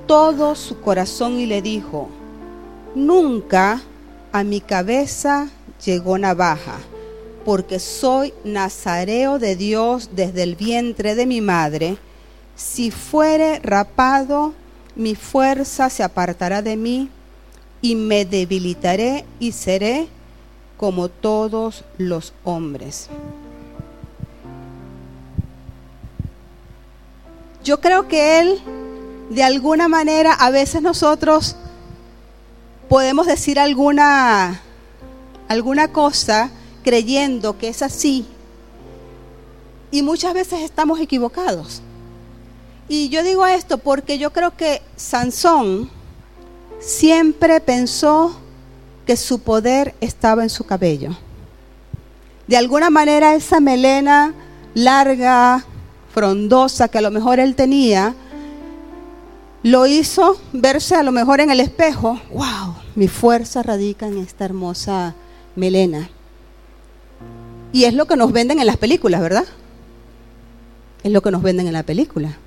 todo 0.07 0.55
su 0.55 0.81
corazón 0.81 1.39
y 1.39 1.47
le 1.47 1.63
dijo, 1.63 2.09
nunca 2.95 3.83
a 4.33 4.45
mi 4.45 4.61
cabeza 4.61 5.49
llegó 5.85 6.19
navaja, 6.19 6.79
porque 7.45 7.79
soy 7.79 8.33
nazareo 8.45 9.39
de 9.39 9.57
Dios 9.57 10.11
desde 10.13 10.43
el 10.43 10.57
vientre 10.57 11.15
de 11.15 11.27
mi 11.27 11.41
madre. 11.41 11.99
Si 12.55 12.91
fuere 12.91 13.61
rapado, 13.61 14.55
mi 14.95 15.15
fuerza 15.15 15.91
se 15.91 16.03
apartará 16.03 16.63
de 16.63 16.77
mí 16.77 17.11
y 17.83 17.95
me 17.95 18.25
debilitaré 18.25 19.25
y 19.39 19.53
seré 19.53 20.09
como 20.77 21.09
todos 21.09 21.85
los 21.99 22.33
hombres. 22.45 23.09
Yo 27.67 27.81
creo 27.81 28.07
que 28.07 28.39
Él, 28.39 28.61
de 29.29 29.43
alguna 29.43 29.89
manera, 29.89 30.33
a 30.33 30.51
veces 30.51 30.83
nosotros 30.83 31.57
podemos 32.89 33.27
decir 33.27 33.59
alguna, 33.59 34.61
alguna 35.49 35.89
cosa 35.89 36.51
creyendo 36.85 37.59
que 37.59 37.67
es 37.67 37.83
así 37.83 38.25
y 39.91 40.03
muchas 40.03 40.33
veces 40.33 40.61
estamos 40.61 41.01
equivocados. 41.01 41.83
Y 42.89 43.09
yo 43.09 43.25
digo 43.25 43.45
esto 43.45 43.79
porque 43.79 44.17
yo 44.17 44.33
creo 44.33 44.57
que 44.57 44.81
Sansón 44.95 45.91
siempre 46.79 47.61
pensó 47.61 48.39
que 49.09 49.17
su 49.17 49.41
poder 49.41 49.97
estaba 50.01 50.45
en 50.45 50.51
su 50.51 50.63
cabello. 50.63 51.17
De 52.47 52.57
alguna 52.57 52.91
manera 52.91 53.35
esa 53.35 53.59
melena 53.59 54.35
larga, 54.73 55.65
frondosa 56.17 56.89
que 56.89 56.97
a 56.97 57.03
lo 57.03 57.11
mejor 57.11 57.41
él 57.41 57.55
tenía, 57.55 58.15
lo 59.63 59.87
hizo 59.87 60.41
verse 60.55 60.95
a 60.95 61.03
lo 61.03 61.13
mejor 61.13 61.43
en 61.43 61.51
el 61.51 61.61
espejo. 61.61 62.19
¡Wow! 62.31 62.75
Mi 62.95 63.07
fuerza 63.07 63.63
radica 63.63 64.07
en 64.07 64.17
esta 64.17 64.47
hermosa 64.47 65.15
melena. 65.57 66.09
Y 67.71 67.85
es 67.85 67.93
lo 67.93 68.07
que 68.07 68.17
nos 68.17 68.33
venden 68.33 68.61
en 68.61 68.67
las 68.67 68.79
películas, 68.79 69.21
¿verdad? 69.21 69.45
Es 71.03 71.13
lo 71.13 71.21
que 71.21 71.31
nos 71.31 71.43
venden 71.43 71.67
en 71.67 71.75
la 71.75 71.83
película. 71.83 72.39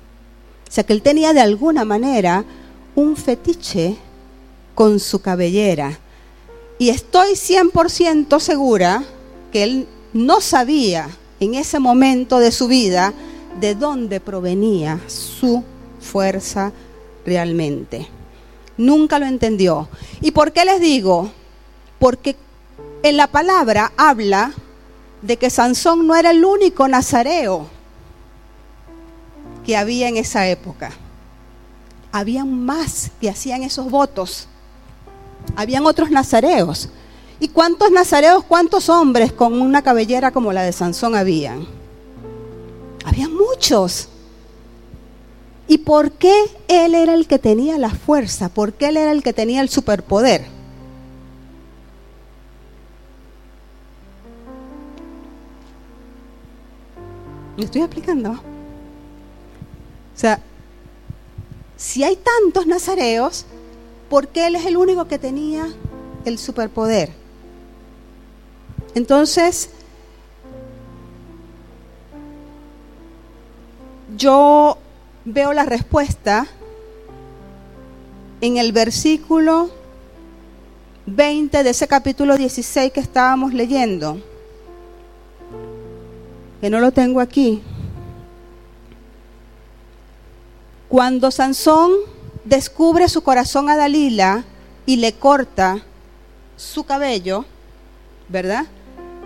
O 0.68 0.72
sea 0.72 0.82
que 0.82 0.92
él 0.92 1.00
tenía 1.00 1.32
de 1.32 1.40
alguna 1.40 1.84
manera 1.84 2.44
un 2.96 3.16
fetiche 3.16 3.96
con 4.74 4.98
su 4.98 5.22
cabellera. 5.22 5.96
Y 6.80 6.88
estoy 6.88 7.34
100% 7.34 8.40
segura 8.40 9.04
que 9.52 9.62
él 9.62 9.86
no 10.12 10.40
sabía 10.40 11.08
en 11.38 11.54
ese 11.54 11.78
momento 11.78 12.40
de 12.40 12.50
su 12.50 12.66
vida 12.66 13.14
de 13.58 13.74
dónde 13.74 14.20
provenía 14.20 15.00
su 15.06 15.64
fuerza 16.00 16.72
realmente. 17.26 18.06
Nunca 18.76 19.18
lo 19.18 19.26
entendió. 19.26 19.88
¿Y 20.20 20.30
por 20.30 20.52
qué 20.52 20.64
les 20.64 20.80
digo? 20.80 21.30
Porque 21.98 22.36
en 23.02 23.16
la 23.16 23.26
palabra 23.26 23.92
habla 23.96 24.52
de 25.22 25.36
que 25.36 25.50
Sansón 25.50 26.06
no 26.06 26.14
era 26.14 26.30
el 26.30 26.44
único 26.44 26.88
nazareo 26.88 27.66
que 29.64 29.76
había 29.76 30.08
en 30.08 30.16
esa 30.16 30.48
época. 30.48 30.92
Habían 32.12 32.64
más 32.64 33.10
que 33.20 33.28
hacían 33.28 33.62
esos 33.62 33.90
votos. 33.90 34.48
Habían 35.56 35.86
otros 35.86 36.10
nazareos. 36.10 36.88
¿Y 37.38 37.48
cuántos 37.48 37.90
nazareos, 37.90 38.44
cuántos 38.44 38.88
hombres 38.88 39.32
con 39.32 39.60
una 39.60 39.82
cabellera 39.82 40.30
como 40.30 40.52
la 40.52 40.62
de 40.62 40.72
Sansón 40.72 41.14
habían? 41.14 41.79
Habían 43.04 43.34
muchos. 43.34 44.08
¿Y 45.68 45.78
por 45.78 46.12
qué 46.12 46.34
él 46.68 46.94
era 46.94 47.14
el 47.14 47.26
que 47.26 47.38
tenía 47.38 47.78
la 47.78 47.90
fuerza? 47.90 48.48
¿Por 48.48 48.72
qué 48.72 48.88
él 48.88 48.96
era 48.96 49.12
el 49.12 49.22
que 49.22 49.32
tenía 49.32 49.60
el 49.60 49.68
superpoder? 49.68 50.46
¿Me 57.56 57.64
estoy 57.64 57.82
explicando? 57.82 58.32
O 58.32 58.38
sea, 60.14 60.40
si 61.76 62.02
hay 62.04 62.16
tantos 62.16 62.66
nazareos, 62.66 63.46
¿por 64.08 64.28
qué 64.28 64.46
él 64.46 64.56
es 64.56 64.66
el 64.66 64.76
único 64.76 65.06
que 65.06 65.18
tenía 65.18 65.72
el 66.24 66.38
superpoder? 66.38 67.12
Entonces, 68.94 69.70
yo 74.16 74.78
veo 75.24 75.52
la 75.52 75.64
respuesta 75.64 76.46
en 78.40 78.56
el 78.56 78.72
versículo 78.72 79.70
20 81.06 81.62
de 81.62 81.70
ese 81.70 81.86
capítulo 81.88 82.36
16 82.36 82.92
que 82.92 83.00
estábamos 83.00 83.52
leyendo 83.52 84.20
que 86.60 86.70
no 86.70 86.80
lo 86.80 86.92
tengo 86.92 87.20
aquí. 87.20 87.62
Cuando 90.88 91.30
Sansón 91.30 91.92
descubre 92.44 93.08
su 93.08 93.22
corazón 93.22 93.70
a 93.70 93.76
Dalila 93.76 94.44
y 94.86 94.96
le 94.96 95.14
corta 95.14 95.82
su 96.56 96.84
cabello, 96.84 97.44
¿verdad? 98.28 98.66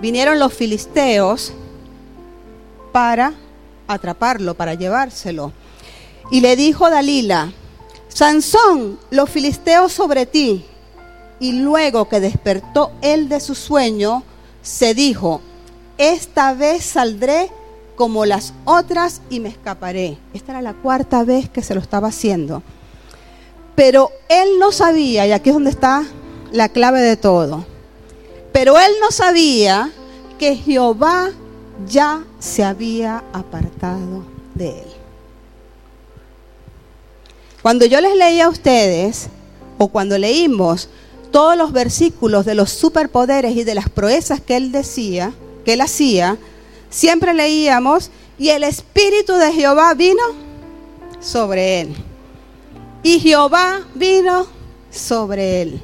Vinieron 0.00 0.38
los 0.38 0.52
filisteos 0.52 1.52
para 2.92 3.34
atraparlo, 3.86 4.54
para 4.54 4.74
llevárselo. 4.74 5.52
Y 6.30 6.40
le 6.40 6.56
dijo 6.56 6.88
Dalila, 6.90 7.52
Sansón, 8.08 8.98
los 9.10 9.28
filisteos 9.28 9.92
sobre 9.92 10.26
ti. 10.26 10.64
Y 11.40 11.52
luego 11.52 12.08
que 12.08 12.20
despertó 12.20 12.92
él 13.02 13.28
de 13.28 13.40
su 13.40 13.54
sueño, 13.54 14.22
se 14.62 14.94
dijo, 14.94 15.40
esta 15.98 16.54
vez 16.54 16.84
saldré 16.84 17.50
como 17.96 18.24
las 18.24 18.54
otras 18.64 19.20
y 19.30 19.40
me 19.40 19.48
escaparé. 19.48 20.18
Esta 20.32 20.52
era 20.52 20.62
la 20.62 20.74
cuarta 20.74 21.24
vez 21.24 21.48
que 21.48 21.62
se 21.62 21.74
lo 21.74 21.80
estaba 21.80 22.08
haciendo. 22.08 22.62
Pero 23.74 24.10
él 24.28 24.58
no 24.58 24.72
sabía, 24.72 25.26
y 25.26 25.32
aquí 25.32 25.50
es 25.50 25.54
donde 25.54 25.70
está 25.70 26.04
la 26.52 26.68
clave 26.68 27.00
de 27.00 27.16
todo, 27.16 27.66
pero 28.52 28.78
él 28.78 28.92
no 29.00 29.10
sabía 29.10 29.90
que 30.38 30.54
Jehová 30.54 31.30
ya 31.88 32.24
se 32.38 32.64
había 32.64 33.24
apartado 33.32 34.24
de 34.54 34.80
él. 34.80 34.88
Cuando 37.62 37.86
yo 37.86 38.00
les 38.00 38.14
leía 38.16 38.46
a 38.46 38.48
ustedes, 38.50 39.28
o 39.78 39.88
cuando 39.88 40.18
leímos 40.18 40.88
todos 41.30 41.56
los 41.56 41.72
versículos 41.72 42.44
de 42.44 42.54
los 42.54 42.70
superpoderes 42.70 43.56
y 43.56 43.64
de 43.64 43.74
las 43.74 43.88
proezas 43.88 44.40
que 44.40 44.56
él 44.56 44.70
decía, 44.70 45.32
que 45.64 45.72
él 45.72 45.80
hacía, 45.80 46.36
siempre 46.90 47.34
leíamos, 47.34 48.10
y 48.38 48.50
el 48.50 48.64
Espíritu 48.64 49.32
de 49.34 49.52
Jehová 49.52 49.94
vino 49.94 50.22
sobre 51.20 51.80
él. 51.80 51.96
Y 53.02 53.18
Jehová 53.18 53.80
vino 53.94 54.46
sobre 54.90 55.62
él. 55.62 55.80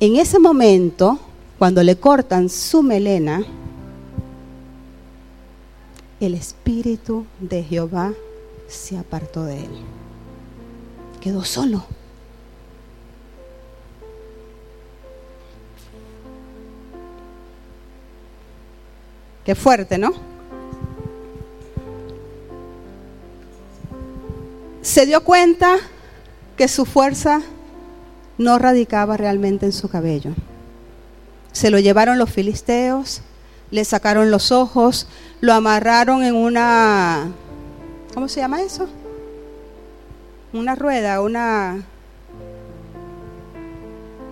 En 0.00 0.16
ese 0.16 0.38
momento, 0.38 1.18
cuando 1.58 1.82
le 1.82 1.96
cortan 1.96 2.48
su 2.48 2.82
melena, 2.82 3.44
el 6.20 6.34
Espíritu 6.34 7.26
de 7.40 7.62
Jehová 7.62 8.12
se 8.68 8.96
apartó 8.96 9.44
de 9.44 9.60
él. 9.60 9.70
Quedó 11.20 11.44
solo. 11.44 11.84
Qué 19.44 19.54
fuerte, 19.54 19.98
¿no? 19.98 20.12
Se 24.82 25.06
dio 25.06 25.22
cuenta 25.22 25.76
que 26.56 26.68
su 26.68 26.84
fuerza 26.84 27.42
no 28.38 28.58
radicaba 28.58 29.16
realmente 29.16 29.66
en 29.66 29.72
su 29.72 29.88
cabello. 29.88 30.32
Se 31.52 31.70
lo 31.70 31.78
llevaron 31.78 32.18
los 32.18 32.30
filisteos, 32.30 33.22
le 33.70 33.84
sacaron 33.84 34.30
los 34.30 34.52
ojos, 34.52 35.06
lo 35.40 35.52
amarraron 35.52 36.22
en 36.22 36.34
una, 36.34 37.30
¿cómo 38.14 38.28
se 38.28 38.40
llama 38.40 38.62
eso? 38.62 38.88
Una 40.52 40.74
rueda, 40.74 41.20
una... 41.20 41.84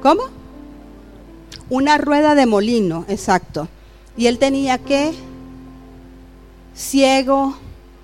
¿Cómo? 0.02 0.24
Una 1.70 1.98
rueda 1.98 2.34
de 2.34 2.46
molino, 2.46 3.04
exacto. 3.08 3.68
Y 4.16 4.26
él 4.26 4.38
tenía 4.38 4.78
que, 4.78 5.12
ciego 6.74 7.56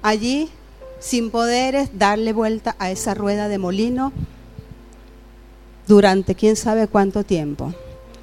allí, 0.03 0.51
sin 0.99 1.31
poderes, 1.31 1.91
darle 1.99 2.33
vuelta 2.33 2.77
a 2.79 2.91
esa 2.91 3.15
rueda 3.15 3.49
de 3.49 3.59
molino 3.59 4.13
durante 5.87 6.35
quién 6.35 6.57
sabe 6.57 6.87
cuánto 6.87 7.25
tiempo. 7.25 7.75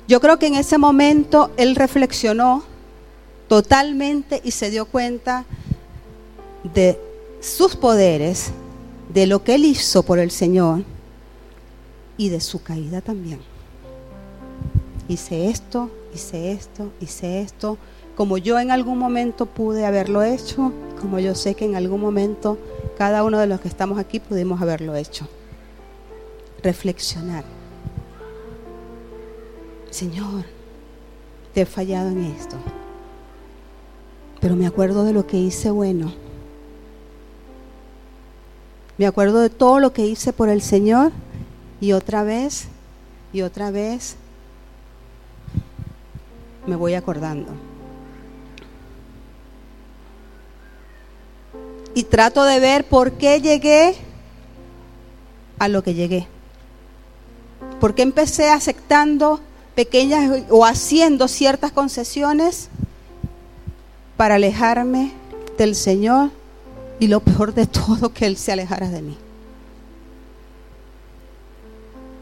Yo 0.07 0.21
creo 0.21 0.39
que 0.39 0.47
en 0.47 0.55
ese 0.55 0.77
momento 0.77 1.51
él 1.57 1.75
reflexionó 1.75 2.63
totalmente 3.47 4.41
y 4.43 4.51
se 4.51 4.69
dio 4.69 4.86
cuenta 4.86 5.45
de 6.63 6.99
sus 7.39 7.75
poderes, 7.75 8.51
de 9.13 9.27
lo 9.27 9.43
que 9.43 9.55
él 9.55 9.65
hizo 9.65 10.03
por 10.03 10.19
el 10.19 10.31
Señor 10.31 10.83
y 12.17 12.29
de 12.29 12.41
su 12.41 12.62
caída 12.62 13.01
también. 13.01 13.39
Hice 15.07 15.49
esto, 15.49 15.89
hice 16.13 16.51
esto, 16.51 16.91
hice 16.99 17.41
esto, 17.41 17.77
como 18.15 18.38
yo 18.38 18.60
en 18.60 18.71
algún 18.71 18.97
momento 18.97 19.45
pude 19.45 19.86
haberlo 19.86 20.23
hecho, 20.23 20.73
como 20.99 21.19
yo 21.19 21.36
sé 21.36 21.55
que 21.55 21.65
en 21.65 21.75
algún 21.75 22.01
momento 22.01 22.57
cada 22.97 23.23
uno 23.23 23.38
de 23.39 23.47
los 23.47 23.62
que 23.62 23.67
estamos 23.67 23.99
aquí 23.99 24.19
pudimos 24.19 24.62
haberlo 24.62 24.95
hecho. 24.95 25.27
Reflexionar. 26.63 27.45
Señor, 29.91 30.43
te 31.53 31.62
he 31.62 31.65
fallado 31.65 32.10
en 32.10 32.25
esto, 32.25 32.57
pero 34.39 34.56
me 34.56 34.67
acuerdo 34.67 35.04
de 35.04 35.13
lo 35.13 35.26
que 35.26 35.38
hice 35.38 35.71
bueno. 35.71 36.13
Me 38.97 39.06
acuerdo 39.06 39.39
de 39.39 39.50
todo 39.50 39.80
lo 39.80 39.93
que 39.93 40.06
hice 40.06 40.34
por 40.34 40.50
el 40.50 40.62
Señor 40.62 41.12
y 41.80 41.91
otra 41.91 42.23
vez 42.23 42.67
y 43.34 43.41
otra 43.41 43.71
vez 43.71 44.15
me 46.65 46.76
voy 46.76 46.95
acordando. 46.95 47.52
Y 51.93 52.04
trato 52.04 52.43
de 52.43 52.60
ver 52.60 52.86
por 52.86 53.13
qué 53.13 53.41
llegué 53.41 53.95
a 55.60 55.67
lo 55.67 55.84
que 55.84 55.93
llegué. 55.93 56.28
¿Por 57.80 57.95
qué 57.95 58.04
empecé 58.04 58.50
aceptando 58.50 59.39
pequeñas 59.76 60.43
o 60.50 60.65
haciendo 60.65 61.28
ciertas 61.28 61.71
concesiones 61.71 62.69
para 64.17 64.36
alejarme 64.36 65.13
del 65.58 65.75
Señor 65.75 66.32
y 66.99 67.08
lo 67.08 67.21
peor 67.21 67.53
de 67.53 67.67
todo 67.67 68.12
que 68.13 68.25
Él 68.25 68.36
se 68.36 68.51
alejara 68.51 68.89
de 68.89 69.01
mí? 69.01 69.17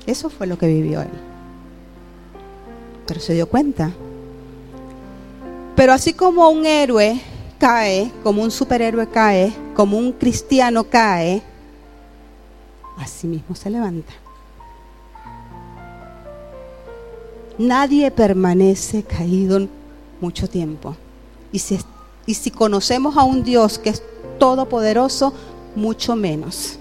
Eso 0.05 0.29
fue 0.29 0.45
lo 0.45 0.57
que 0.57 0.67
vivió 0.67 1.01
Él. 1.01 1.09
Pero 3.07 3.19
se 3.19 3.33
dio 3.33 3.47
cuenta 3.47 3.91
pero 5.75 5.91
así 5.91 6.13
como 6.13 6.49
un 6.49 6.65
héroe 6.65 7.19
cae, 7.59 8.11
como 8.23 8.41
un 8.41 8.49
superhéroe 8.49 9.07
cae, 9.07 9.53
como 9.75 9.97
un 9.97 10.13
cristiano 10.13 10.85
cae, 10.85 11.41
así 12.97 13.27
mismo 13.27 13.55
se 13.55 13.69
levanta. 13.69 14.13
Nadie 17.57 18.09
permanece 18.09 19.03
caído 19.03 19.67
mucho 20.21 20.49
tiempo. 20.49 20.95
Y 22.25 22.33
si, 22.33 22.51
conocemos 22.51 23.15
a 23.15 23.23
un 23.23 23.43
Dios 23.43 23.79
que 23.79 23.89
es 23.89 24.03
todopoderoso, 24.39 25.33
mucho 25.75 26.17
menos. 26.17 26.77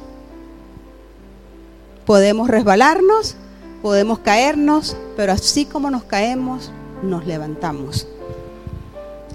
Podemos 2.04 2.48
resbalarnos, 2.48 3.36
podemos 3.82 4.18
caernos, 4.18 4.96
pero 5.16 5.32
así 5.32 5.64
como 5.64 5.90
nos 5.90 6.02
caemos, 6.02 6.72
nos 7.04 7.24
levantamos. 7.24 8.08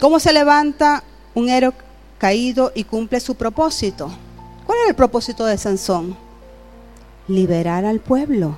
¿Cómo 0.01 0.19
se 0.19 0.33
levanta 0.33 1.03
un 1.33 1.47
héroe 1.47 1.73
caído 2.17 2.73
y 2.75 2.83
cumple 2.83 3.21
su 3.21 3.35
propósito? 3.35 4.09
¿Cuál 4.65 4.79
era 4.79 4.89
el 4.89 4.95
propósito 4.95 5.45
de 5.45 5.57
Sansón? 5.57 6.17
Liberar 7.29 7.85
al 7.85 8.01
pueblo, 8.01 8.57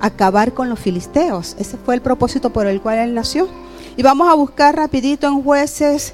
acabar 0.00 0.54
con 0.54 0.68
los 0.68 0.80
filisteos. 0.80 1.54
Ese 1.58 1.76
fue 1.76 1.94
el 1.94 2.02
propósito 2.02 2.50
por 2.50 2.66
el 2.66 2.80
cual 2.80 2.98
él 2.98 3.14
nació. 3.14 3.48
Y 3.98 4.02
vamos 4.02 4.28
a 4.28 4.34
buscar 4.34 4.76
rapidito 4.76 5.26
en 5.26 5.42
jueces 5.42 6.12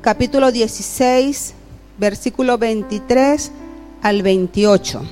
capítulo 0.00 0.50
16, 0.50 1.54
versículo 1.96 2.58
23 2.58 3.52
al 4.02 4.22
28. 4.22 5.02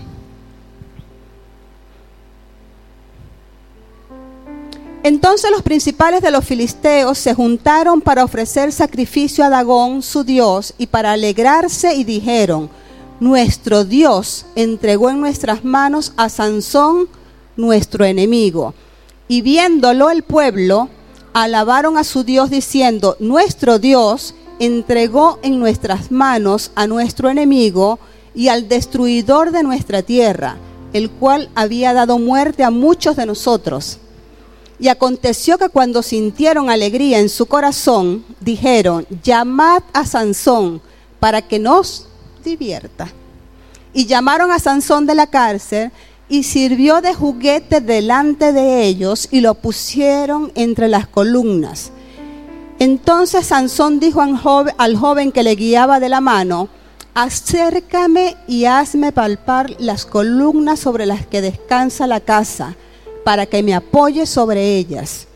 Entonces 5.04 5.48
los 5.52 5.62
principales 5.62 6.22
de 6.22 6.32
los 6.32 6.44
filisteos 6.44 7.18
se 7.18 7.34
juntaron 7.34 8.00
para 8.00 8.24
ofrecer 8.24 8.72
sacrificio 8.72 9.44
a 9.44 9.48
Dagón, 9.48 10.02
su 10.02 10.24
dios, 10.24 10.74
y 10.78 10.88
para 10.88 11.12
alegrarse 11.12 11.94
y 11.94 12.02
dijeron, 12.02 12.68
nuestro 13.20 13.84
Dios 13.84 14.46
entregó 14.56 15.08
en 15.10 15.20
nuestras 15.20 15.64
manos 15.64 16.12
a 16.16 16.28
Sansón, 16.30 17.08
nuestro 17.56 18.04
enemigo. 18.04 18.74
Y 19.28 19.42
viéndolo 19.42 20.10
el 20.10 20.24
pueblo, 20.24 20.88
alabaron 21.36 21.98
a 21.98 22.04
su 22.04 22.24
Dios 22.24 22.48
diciendo, 22.48 23.14
nuestro 23.20 23.78
Dios 23.78 24.34
entregó 24.58 25.38
en 25.42 25.58
nuestras 25.58 26.10
manos 26.10 26.70
a 26.74 26.86
nuestro 26.86 27.28
enemigo 27.28 27.98
y 28.34 28.48
al 28.48 28.68
destruidor 28.68 29.50
de 29.50 29.62
nuestra 29.62 30.00
tierra, 30.00 30.56
el 30.94 31.10
cual 31.10 31.50
había 31.54 31.92
dado 31.92 32.18
muerte 32.18 32.64
a 32.64 32.70
muchos 32.70 33.16
de 33.16 33.26
nosotros. 33.26 33.98
Y 34.78 34.88
aconteció 34.88 35.58
que 35.58 35.68
cuando 35.68 36.02
sintieron 36.02 36.70
alegría 36.70 37.18
en 37.18 37.28
su 37.28 37.44
corazón, 37.44 38.24
dijeron, 38.40 39.06
llamad 39.22 39.82
a 39.92 40.06
Sansón 40.06 40.80
para 41.20 41.42
que 41.42 41.58
nos 41.58 42.06
divierta. 42.42 43.12
Y 43.92 44.06
llamaron 44.06 44.52
a 44.52 44.58
Sansón 44.58 45.04
de 45.04 45.14
la 45.14 45.26
cárcel 45.26 45.92
y 46.28 46.42
sirvió 46.42 47.00
de 47.00 47.14
juguete 47.14 47.80
delante 47.80 48.52
de 48.52 48.84
ellos 48.84 49.28
y 49.30 49.40
lo 49.40 49.54
pusieron 49.54 50.52
entre 50.54 50.88
las 50.88 51.06
columnas. 51.06 51.92
Entonces 52.78 53.46
Sansón 53.46 54.00
dijo 54.00 54.20
al 54.20 54.96
joven, 54.96 55.32
que 55.32 55.42
le 55.42 55.54
guiaba 55.54 56.00
de 56.00 56.08
la 56.08 56.20
mano, 56.20 56.68
acércame 57.14 58.36
y 58.46 58.66
hazme 58.66 59.12
palpar 59.12 59.74
las 59.78 60.04
columnas 60.04 60.80
sobre 60.80 61.06
las 61.06 61.26
que 61.26 61.40
descansa 61.40 62.06
la 62.06 62.20
casa 62.20 62.74
para 63.24 63.46
que 63.46 63.62
me 63.62 63.74
apoye 63.74 64.26
sobre 64.26 64.76
ellas. 64.76 65.26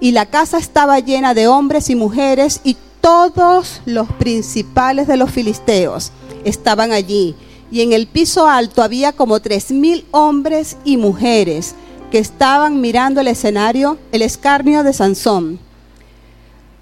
Y 0.00 0.12
la 0.12 0.26
casa 0.26 0.58
estaba 0.58 0.98
llena 0.98 1.32
de 1.32 1.46
hombres 1.46 1.88
y 1.88 1.94
mujeres 1.94 2.60
y 2.64 2.76
todos 3.00 3.80
los 3.86 4.10
principales 4.12 5.06
de 5.06 5.16
los 5.16 5.30
filisteos 5.30 6.12
estaban 6.44 6.92
allí. 6.92 7.34
Y 7.74 7.80
en 7.80 7.92
el 7.92 8.06
piso 8.06 8.48
alto 8.48 8.84
había 8.84 9.10
como 9.10 9.40
tres 9.40 9.72
mil 9.72 10.06
hombres 10.12 10.76
y 10.84 10.96
mujeres 10.96 11.74
que 12.12 12.18
estaban 12.18 12.80
mirando 12.80 13.20
el 13.20 13.26
escenario, 13.26 13.98
el 14.12 14.22
escarnio 14.22 14.84
de 14.84 14.92
Sansón. 14.92 15.58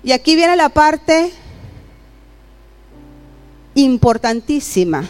Y 0.05 0.13
aquí 0.13 0.37
viene 0.37 0.55
la 0.55 0.69
parte 0.69 1.33
importantísima 3.75 5.09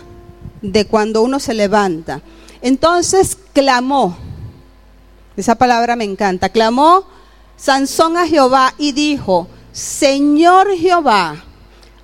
de 0.61 0.87
cuando 0.87 1.21
uno 1.21 1.41
se 1.41 1.53
levanta. 1.53 2.23
Entonces 2.61 3.37
clamó 3.53 4.17
esa 5.37 5.57
palabra 5.57 5.97
me 5.97 6.05
encanta. 6.05 6.51
Clamó 6.51 7.05
Sansón 7.57 8.17
a 8.17 8.27
Jehová 8.29 8.75
y 8.79 8.93
dijo, 8.93 9.49
Señor 9.73 10.69
Jehová, 10.77 11.43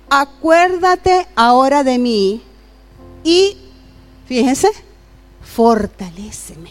acuérdate 0.09 1.27
ahora 1.35 1.85
de 1.85 1.97
mí 1.97 2.41
y, 3.23 3.55
fíjense, 4.29 4.69
fortaléceme. 5.41 6.69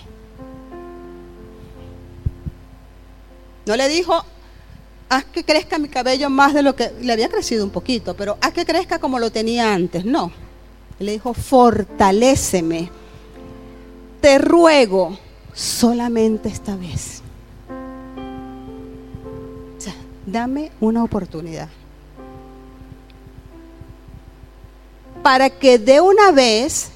No 3.66 3.74
le 3.74 3.88
dijo, 3.88 4.24
haz 5.08 5.24
que 5.24 5.42
crezca 5.42 5.76
mi 5.76 5.88
cabello 5.88 6.30
más 6.30 6.54
de 6.54 6.62
lo 6.62 6.76
que 6.76 6.92
le 7.00 7.12
había 7.12 7.28
crecido 7.28 7.64
un 7.64 7.72
poquito, 7.72 8.14
pero 8.14 8.38
haz 8.40 8.52
que 8.52 8.64
crezca 8.64 9.00
como 9.00 9.18
lo 9.18 9.32
tenía 9.32 9.74
antes. 9.74 10.04
No. 10.04 10.30
Le 11.00 11.10
dijo, 11.10 11.34
fortaléceme. 11.34 12.92
Te 14.20 14.38
ruego 14.38 15.18
solamente 15.52 16.48
esta 16.48 16.76
vez. 16.76 17.22
O 19.76 19.80
sea, 19.80 19.96
dame 20.26 20.70
una 20.78 21.02
oportunidad. 21.02 21.68
Para 25.24 25.50
que 25.50 25.80
de 25.80 26.00
una 26.00 26.30
vez 26.30 26.92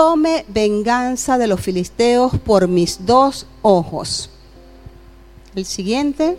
tome 0.00 0.46
venganza 0.48 1.36
de 1.36 1.46
los 1.46 1.60
filisteos 1.60 2.32
por 2.38 2.68
mis 2.68 3.04
dos 3.04 3.44
ojos. 3.60 4.30
El 5.54 5.66
siguiente. 5.66 6.38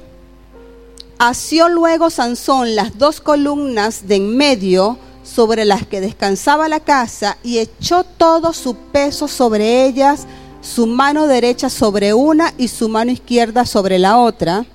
Asió 1.19 1.69
luego 1.69 2.09
Sansón 2.09 2.73
las 2.73 2.97
dos 2.97 3.21
columnas 3.21 4.07
de 4.07 4.15
en 4.15 4.35
medio 4.35 4.97
sobre 5.23 5.63
las 5.65 5.85
que 5.85 6.01
descansaba 6.01 6.69
la 6.69 6.79
casa 6.79 7.37
y 7.43 7.59
echó 7.59 8.03
todo 8.03 8.51
su 8.51 8.73
peso 8.73 9.27
sobre 9.27 9.85
ellas 9.85 10.25
su 10.61 10.87
mano 10.87 11.27
derecha 11.27 11.69
sobre 11.69 12.15
una 12.15 12.55
y 12.57 12.67
su 12.67 12.89
mano 12.89 13.11
izquierda 13.11 13.67
sobre 13.67 13.99
la 13.99 14.17
otra. 14.17 14.65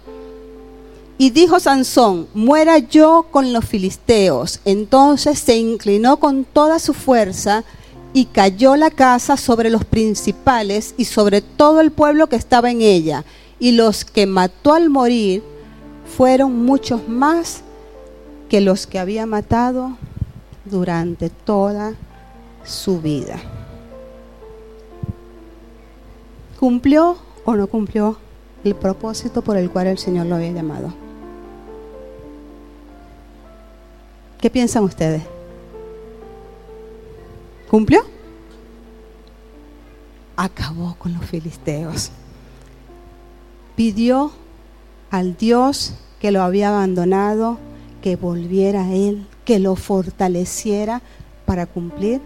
Y 1.18 1.30
dijo 1.30 1.58
Sansón, 1.58 2.28
muera 2.34 2.78
yo 2.78 3.26
con 3.32 3.52
los 3.52 3.64
filisteos. 3.64 4.60
Entonces 4.64 5.40
se 5.40 5.56
inclinó 5.56 6.18
con 6.18 6.44
toda 6.44 6.78
su 6.78 6.94
fuerza 6.94 7.64
y 8.16 8.24
cayó 8.24 8.76
la 8.76 8.90
casa 8.90 9.36
sobre 9.36 9.68
los 9.68 9.84
principales 9.84 10.94
y 10.96 11.04
sobre 11.04 11.42
todo 11.42 11.82
el 11.82 11.90
pueblo 11.90 12.28
que 12.28 12.36
estaba 12.36 12.70
en 12.70 12.80
ella. 12.80 13.24
y 13.58 13.72
los 13.72 14.06
que 14.06 14.26
mató 14.26 14.72
al 14.72 14.88
morir 14.88 15.42
fueron 16.16 16.64
muchos 16.64 17.06
más 17.08 17.60
que 18.48 18.62
los 18.62 18.86
que 18.86 18.98
había 18.98 19.26
matado 19.26 19.98
durante 20.64 21.28
toda 21.28 21.94
su 22.64 23.00
vida. 23.00 23.38
¿Cumplió 26.58 27.18
o 27.44 27.54
no 27.54 27.66
cumplió 27.66 28.16
el 28.64 28.74
propósito 28.74 29.42
por 29.42 29.58
el 29.58 29.70
cual 29.70 29.88
el 29.88 29.98
Señor 29.98 30.24
lo 30.26 30.36
había 30.36 30.52
llamado? 30.52 30.92
¿Qué 34.40 34.48
piensan 34.48 34.84
ustedes? 34.84 35.35
¿Cumplió? 37.70 38.02
Acabó 40.36 40.96
con 40.98 41.14
los 41.14 41.24
filisteos. 41.24 42.10
Pidió 43.74 44.32
al 45.10 45.36
Dios 45.36 45.94
que 46.20 46.30
lo 46.30 46.42
había 46.42 46.68
abandonado 46.68 47.58
que 48.02 48.16
volviera 48.16 48.84
a 48.84 48.92
Él, 48.92 49.26
que 49.44 49.58
lo 49.58 49.74
fortaleciera 49.76 51.02
para 51.44 51.66
cumplir 51.66 52.20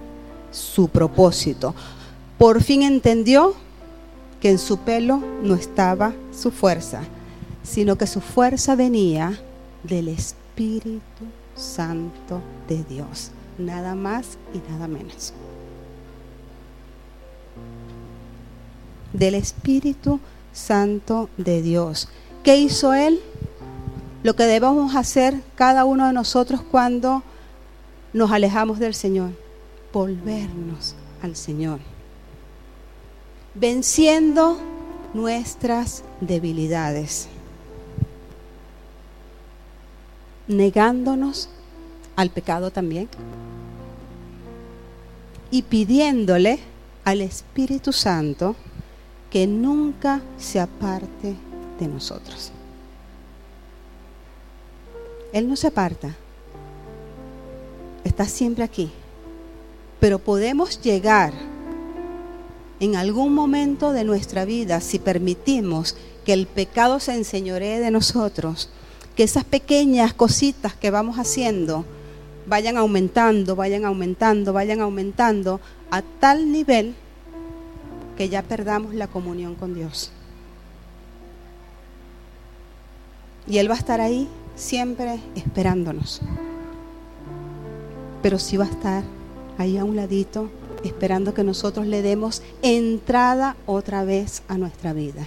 su 0.51 0.89
propósito. 0.89 1.75
Por 2.39 2.63
fin 2.63 2.83
entendió 2.83 3.55
que 4.41 4.51
en 4.51 4.59
su 4.59 4.79
pelo 4.79 5.23
no 5.43 5.55
estaba 5.55 6.13
su 6.33 6.51
fuerza, 6.51 7.03
sino 7.63 7.97
que 7.97 8.07
su 8.07 8.21
fuerza 8.21 8.75
venía 8.75 9.39
del 9.83 10.09
Espíritu 10.09 11.25
Santo 11.55 12.41
de 12.69 12.83
Dios, 12.85 13.31
nada 13.61 13.95
más 13.95 14.39
y 14.55 14.71
nada 14.71 14.89
menos. 14.89 15.33
Del 19.13 19.35
Espíritu 19.35 20.21
Santo 20.53 21.29
de 21.37 21.63
Dios. 21.63 22.09
¿Qué 22.43 22.57
hizo 22.57 22.95
Él? 22.95 23.21
Lo 24.23 24.37
que 24.37 24.45
debemos 24.45 24.95
hacer 24.97 25.41
cada 25.55 25.85
uno 25.85 26.07
de 26.07 26.13
nosotros 26.13 26.63
cuando 26.63 27.23
nos 28.13 28.31
alejamos 28.31 28.79
del 28.79 28.95
Señor, 28.95 29.31
volvernos 29.93 30.95
al 31.23 31.37
Señor, 31.37 31.81
venciendo 33.55 34.59
nuestras 35.15 36.05
debilidades, 36.21 37.29
negándonos 40.49 41.49
al 42.17 42.31
pecado 42.31 42.71
también 42.71 43.09
y 45.51 45.63
pidiéndole 45.63 46.59
al 47.05 47.21
Espíritu 47.21 47.93
Santo 47.93 48.55
que 49.31 49.47
nunca 49.47 50.21
se 50.39 50.61
aparte 50.61 51.35
de 51.79 51.89
nosotros. 51.89 52.53
Él 55.33 55.49
no 55.49 55.57
se 55.57 55.69
aparta, 55.69 56.17
está 58.05 58.27
siempre 58.27 58.65
aquí, 58.65 58.91
pero 60.01 60.19
podemos 60.19 60.81
llegar 60.81 61.33
en 62.81 62.97
algún 62.97 63.35
momento 63.35 63.93
de 63.93 64.05
nuestra 64.05 64.45
vida 64.45 64.81
si 64.81 64.99
permitimos 64.99 65.97
que 66.25 66.33
el 66.33 66.47
pecado 66.47 66.99
se 66.99 67.15
enseñoree 67.15 67.79
de 67.79 67.91
nosotros, 67.91 68.71
que 69.15 69.23
esas 69.23 69.45
pequeñas 69.45 70.15
cositas 70.15 70.75
que 70.75 70.91
vamos 70.91 71.19
haciendo 71.19 71.85
vayan 72.47 72.77
aumentando, 72.77 73.57
vayan 73.57 73.85
aumentando, 73.85 74.53
vayan 74.53 74.81
aumentando 74.81 75.61
a 75.91 76.03
tal 76.03 76.51
nivel 76.51 76.95
que 78.17 78.29
ya 78.29 78.43
perdamos 78.43 78.95
la 78.95 79.07
comunión 79.07 79.55
con 79.55 79.75
Dios. 79.75 80.13
Y 83.47 83.59
Él 83.59 83.71
va 83.71 83.75
a 83.75 83.79
estar 83.79 84.01
ahí 84.01 84.29
siempre 84.55 85.21
esperándonos. 85.35 86.21
Pero 88.23 88.39
sí 88.39 88.57
va 88.57 88.67
a 88.67 88.71
estar 88.71 89.05
ahí 89.59 89.79
a 89.79 89.85
un 89.85 89.97
ladito 89.97 90.51
esperando 90.85 91.35
que 91.35 91.45
nosotros 91.45 91.87
le 91.87 92.03
demos 92.03 92.43
entrada 92.63 93.57
otra 93.67 94.05
vez 94.05 94.43
a 94.49 94.57
nuestra 94.59 94.93
vida. 94.93 95.27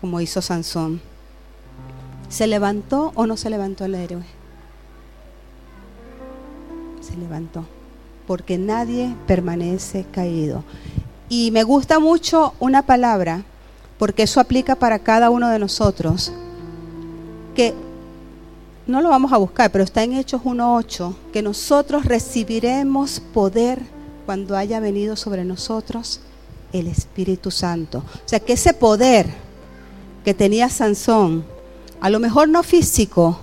Como 0.00 0.20
hizo 0.20 0.40
Sansón. 0.42 1.00
¿Se 2.28 2.46
levantó 2.46 3.12
o 3.14 3.26
no 3.26 3.36
se 3.36 3.50
levantó 3.50 3.84
el 3.84 3.94
héroe? 3.94 4.39
Se 7.10 7.16
levantó. 7.16 7.64
Porque 8.26 8.58
nadie 8.58 9.14
permanece 9.26 10.04
caído. 10.10 10.62
Y 11.28 11.50
me 11.50 11.62
gusta 11.62 11.98
mucho 11.98 12.54
una 12.58 12.82
palabra, 12.82 13.44
porque 13.98 14.24
eso 14.24 14.40
aplica 14.40 14.74
para 14.74 14.98
cada 14.98 15.30
uno 15.30 15.48
de 15.48 15.58
nosotros 15.58 16.32
que 17.54 17.74
no 18.86 19.00
lo 19.00 19.08
vamos 19.08 19.32
a 19.32 19.36
buscar, 19.36 19.70
pero 19.70 19.84
está 19.84 20.02
en 20.02 20.14
Hechos 20.14 20.42
1.8, 20.42 21.14
que 21.32 21.42
nosotros 21.42 22.04
recibiremos 22.04 23.20
poder 23.32 23.80
cuando 24.26 24.56
haya 24.56 24.80
venido 24.80 25.16
sobre 25.16 25.44
nosotros 25.44 26.20
el 26.72 26.88
Espíritu 26.88 27.50
Santo. 27.50 27.98
O 27.98 28.28
sea, 28.28 28.40
que 28.40 28.54
ese 28.54 28.74
poder 28.74 29.26
que 30.24 30.34
tenía 30.34 30.68
Sansón, 30.68 31.44
a 32.00 32.10
lo 32.10 32.18
mejor 32.18 32.48
no 32.48 32.62
físico, 32.62 33.38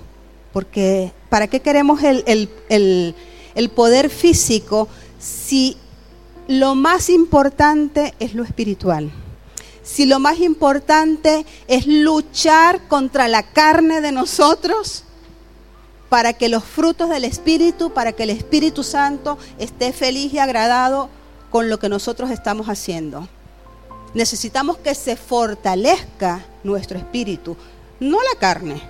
porque 0.51 1.13
¿para 1.29 1.47
qué 1.47 1.61
queremos 1.61 2.03
el, 2.03 2.49
el 2.67 3.15
poder 3.69 4.09
físico 4.09 4.87
si 5.19 5.77
lo 6.47 6.75
más 6.75 7.09
importante 7.09 8.13
es 8.19 8.33
lo 8.35 8.43
espiritual? 8.43 9.11
si 9.87 10.05
lo 10.05 10.19
más 10.19 10.41
importante 10.41 11.45
es 11.69 11.87
luchar 11.87 12.89
contra 12.89 13.29
la 13.29 13.43
carne 13.43 14.01
de 14.01 14.11
nosotros 14.11 15.05
para 16.09 16.33
que 16.33 16.49
los 16.49 16.63
frutos 16.63 17.09
del 17.09 17.23
Espíritu, 17.23 17.91
para 17.91 18.11
que 18.11 18.23
el 18.23 18.29
Espíritu 18.29 18.83
Santo 18.83 19.37
esté 19.57 19.93
feliz 19.93 20.33
y 20.33 20.39
agradado 20.39 21.09
con 21.49 21.69
lo 21.69 21.79
que 21.79 21.87
nosotros 21.87 22.31
estamos 22.31 22.67
haciendo. 22.67 23.27
Necesitamos 24.13 24.77
que 24.77 24.93
se 24.93 25.15
fortalezca 25.15 26.45
nuestro 26.63 26.97
espíritu, 26.97 27.55
no 27.99 28.17
la 28.21 28.39
carne, 28.39 28.81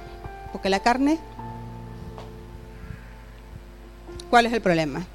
porque 0.51 0.69
la 0.69 0.79
carne, 0.79 1.19
¿cuál 4.29 4.45
es 4.45 4.53
el 4.53 4.61
problema? 4.61 5.05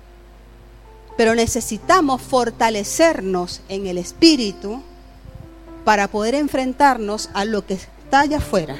Pero 1.16 1.34
necesitamos 1.34 2.22
fortalecernos 2.22 3.60
en 3.68 3.86
el 3.86 3.98
espíritu 3.98 4.82
para 5.84 6.08
poder 6.08 6.34
enfrentarnos 6.34 7.30
a 7.34 7.44
lo 7.44 7.66
que 7.66 7.74
está 7.74 8.20
allá 8.20 8.38
afuera, 8.38 8.76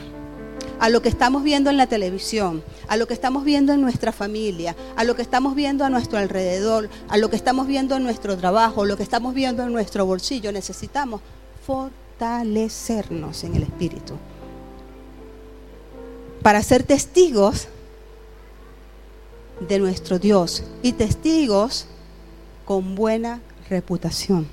a 0.80 0.88
lo 0.88 1.02
que 1.02 1.08
estamos 1.08 1.42
viendo 1.42 1.70
en 1.70 1.76
la 1.76 1.86
televisión, 1.86 2.62
a 2.88 2.96
lo 2.96 3.06
que 3.06 3.14
estamos 3.14 3.44
viendo 3.44 3.72
en 3.72 3.80
nuestra 3.80 4.12
familia, 4.12 4.74
a 4.96 5.04
lo 5.04 5.14
que 5.14 5.22
estamos 5.22 5.54
viendo 5.54 5.84
a 5.84 5.90
nuestro 5.90 6.18
alrededor, 6.18 6.88
a 7.08 7.16
lo 7.16 7.30
que 7.30 7.36
estamos 7.36 7.66
viendo 7.66 7.96
en 7.96 8.02
nuestro 8.02 8.36
trabajo, 8.36 8.84
lo 8.84 8.96
que 8.96 9.02
estamos 9.02 9.34
viendo 9.34 9.62
en 9.62 9.72
nuestro 9.72 10.06
bolsillo. 10.06 10.52
Necesitamos 10.52 11.20
fortalecernos 11.66 13.44
en 13.44 13.56
el 13.56 13.64
Espíritu 13.64 14.14
para 16.42 16.62
ser 16.62 16.82
testigos 16.82 17.68
de 19.68 19.78
nuestro 19.78 20.18
Dios 20.18 20.64
y 20.82 20.92
testigos 20.92 21.86
con 22.64 22.94
buena 22.94 23.40
reputación 23.68 24.46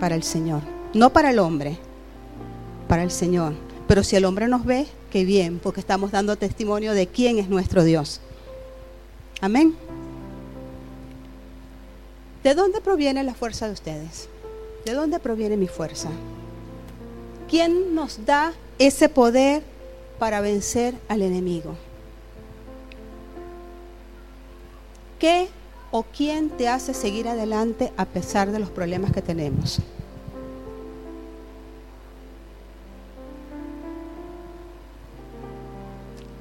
para 0.00 0.14
el 0.14 0.22
Señor 0.22 0.62
no 0.96 1.12
para 1.12 1.30
el 1.30 1.38
hombre, 1.38 1.76
para 2.88 3.02
el 3.02 3.10
Señor. 3.10 3.52
Pero 3.86 4.02
si 4.02 4.16
el 4.16 4.24
hombre 4.24 4.48
nos 4.48 4.64
ve, 4.64 4.86
qué 5.10 5.24
bien, 5.24 5.60
porque 5.62 5.80
estamos 5.80 6.10
dando 6.10 6.36
testimonio 6.36 6.92
de 6.92 7.06
quién 7.06 7.38
es 7.38 7.48
nuestro 7.48 7.84
Dios. 7.84 8.20
Amén. 9.40 9.76
¿De 12.42 12.54
dónde 12.54 12.80
proviene 12.80 13.22
la 13.22 13.34
fuerza 13.34 13.66
de 13.66 13.74
ustedes? 13.74 14.28
¿De 14.84 14.92
dónde 14.92 15.18
proviene 15.18 15.56
mi 15.56 15.68
fuerza? 15.68 16.08
¿Quién 17.48 17.94
nos 17.94 18.24
da 18.24 18.52
ese 18.78 19.08
poder 19.08 19.62
para 20.18 20.40
vencer 20.40 20.94
al 21.08 21.22
enemigo? 21.22 21.76
¿Qué 25.18 25.48
o 25.90 26.02
quién 26.02 26.50
te 26.50 26.68
hace 26.68 26.92
seguir 26.92 27.28
adelante 27.28 27.92
a 27.96 28.04
pesar 28.04 28.52
de 28.52 28.58
los 28.58 28.70
problemas 28.70 29.12
que 29.12 29.22
tenemos? 29.22 29.80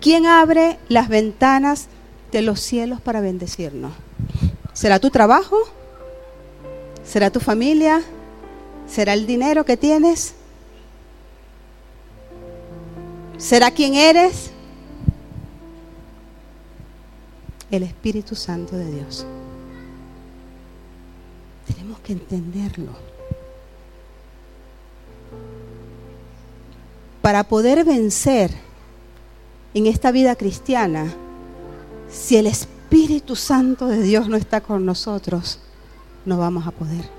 ¿Quién 0.02 0.26
abre 0.26 0.78
las 0.88 1.10
ventanas 1.10 1.88
de 2.32 2.42
los 2.42 2.60
cielos 2.60 3.02
para 3.02 3.22
bendecirnos? 3.22 3.94
¿Será 4.74 5.00
tu 5.00 5.10
trabajo? 5.10 5.58
¿Será 7.06 7.32
tu 7.32 7.40
familia? 7.40 8.04
¿Será 8.88 9.14
el 9.14 9.26
dinero 9.26 9.64
que 9.64 9.78
tienes? 9.78 10.36
¿Será 13.38 13.72
quién 13.72 13.96
eres? 13.96 14.52
El 17.72 17.84
Espíritu 17.84 18.36
Santo 18.36 18.76
de 18.76 18.92
Dios. 18.92 19.26
Tenemos 21.68 22.00
que 22.00 22.14
entenderlo. 22.14 23.16
para 27.26 27.44
poder 27.44 27.84
vencer 27.84 28.52
en 29.74 29.88
esta 29.88 30.12
vida 30.12 30.36
cristiana, 30.36 31.12
si 32.08 32.38
el 32.38 32.46
Espíritu 32.46 33.36
Santo 33.36 33.88
de 33.88 34.04
Dios 34.04 34.30
no 34.30 34.38
está 34.38 34.62
con 34.62 34.86
nosotros, 34.86 35.58
no 36.24 36.38
vamos 36.38 36.68
a 36.68 36.72
poder. 36.72 37.10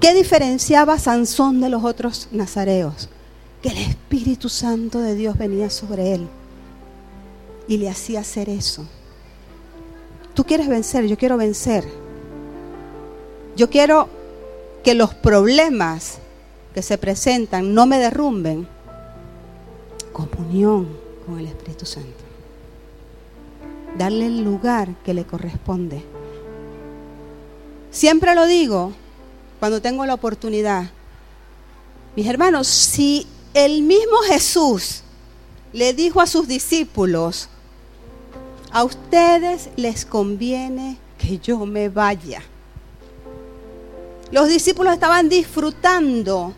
¿Qué 0.00 0.12
diferenciaba 0.12 0.98
Sansón 0.98 1.62
de 1.62 1.70
los 1.70 1.82
otros 1.82 2.28
nazareos? 2.30 3.08
Que 3.62 3.70
el 3.70 3.78
Espíritu 3.78 4.50
Santo 4.50 4.98
de 4.98 5.14
Dios 5.14 5.38
venía 5.38 5.70
sobre 5.70 6.12
él 6.12 6.28
y 7.68 7.78
le 7.78 7.88
hacía 7.88 8.20
hacer 8.20 8.48
eso. 8.48 8.86
Tú 10.34 10.44
quieres 10.44 10.68
vencer, 10.68 11.06
yo 11.06 11.16
quiero 11.16 11.36
vencer. 11.36 11.84
Yo 13.56 13.70
quiero 13.70 14.08
que 14.84 14.94
los 14.94 15.14
problemas 15.14 16.18
que 16.74 16.82
se 16.82 16.98
presentan 16.98 17.74
no 17.74 17.86
me 17.86 17.98
derrumben. 17.98 18.68
Comunión 20.12 20.88
con 21.24 21.38
el 21.38 21.46
Espíritu 21.46 21.86
Santo. 21.86 22.10
Darle 23.96 24.26
el 24.26 24.44
lugar 24.44 24.94
que 25.04 25.14
le 25.14 25.24
corresponde. 25.24 26.04
Siempre 27.90 28.34
lo 28.34 28.46
digo 28.46 28.92
cuando 29.58 29.80
tengo 29.80 30.04
la 30.04 30.12
oportunidad. 30.14 30.90
Mis 32.14 32.26
hermanos, 32.26 32.68
si 32.68 33.26
el 33.54 33.82
mismo 33.82 34.18
Jesús 34.28 35.02
le 35.72 35.94
dijo 35.94 36.20
a 36.20 36.26
sus 36.26 36.46
discípulos, 36.46 37.48
a 38.72 38.84
ustedes 38.84 39.70
les 39.76 40.04
conviene 40.04 40.98
que 41.18 41.38
yo 41.38 41.64
me 41.66 41.88
vaya. 41.88 42.42
Los 44.30 44.48
discípulos 44.48 44.94
estaban 44.94 45.28
disfrutando, 45.28 46.52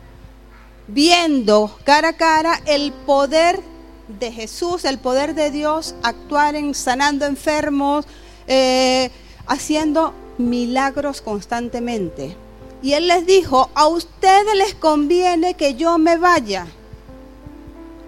viendo 0.86 1.78
cara 1.84 2.08
a 2.10 2.16
cara 2.16 2.60
el 2.66 2.92
poder 2.92 3.60
de 4.08 4.32
Jesús, 4.32 4.84
el 4.84 4.98
poder 4.98 5.34
de 5.34 5.50
Dios, 5.50 5.94
actuar 6.02 6.54
en 6.54 6.74
sanando 6.74 7.26
enfermos, 7.26 8.06
eh, 8.46 9.10
haciendo 9.46 10.14
milagros 10.38 11.20
constantemente. 11.20 12.34
Y 12.82 12.94
Él 12.94 13.08
les 13.08 13.26
dijo, 13.26 13.70
a 13.74 13.86
ustedes 13.86 14.54
les 14.56 14.74
conviene 14.74 15.54
que 15.54 15.74
yo 15.74 15.98
me 15.98 16.16
vaya, 16.16 16.66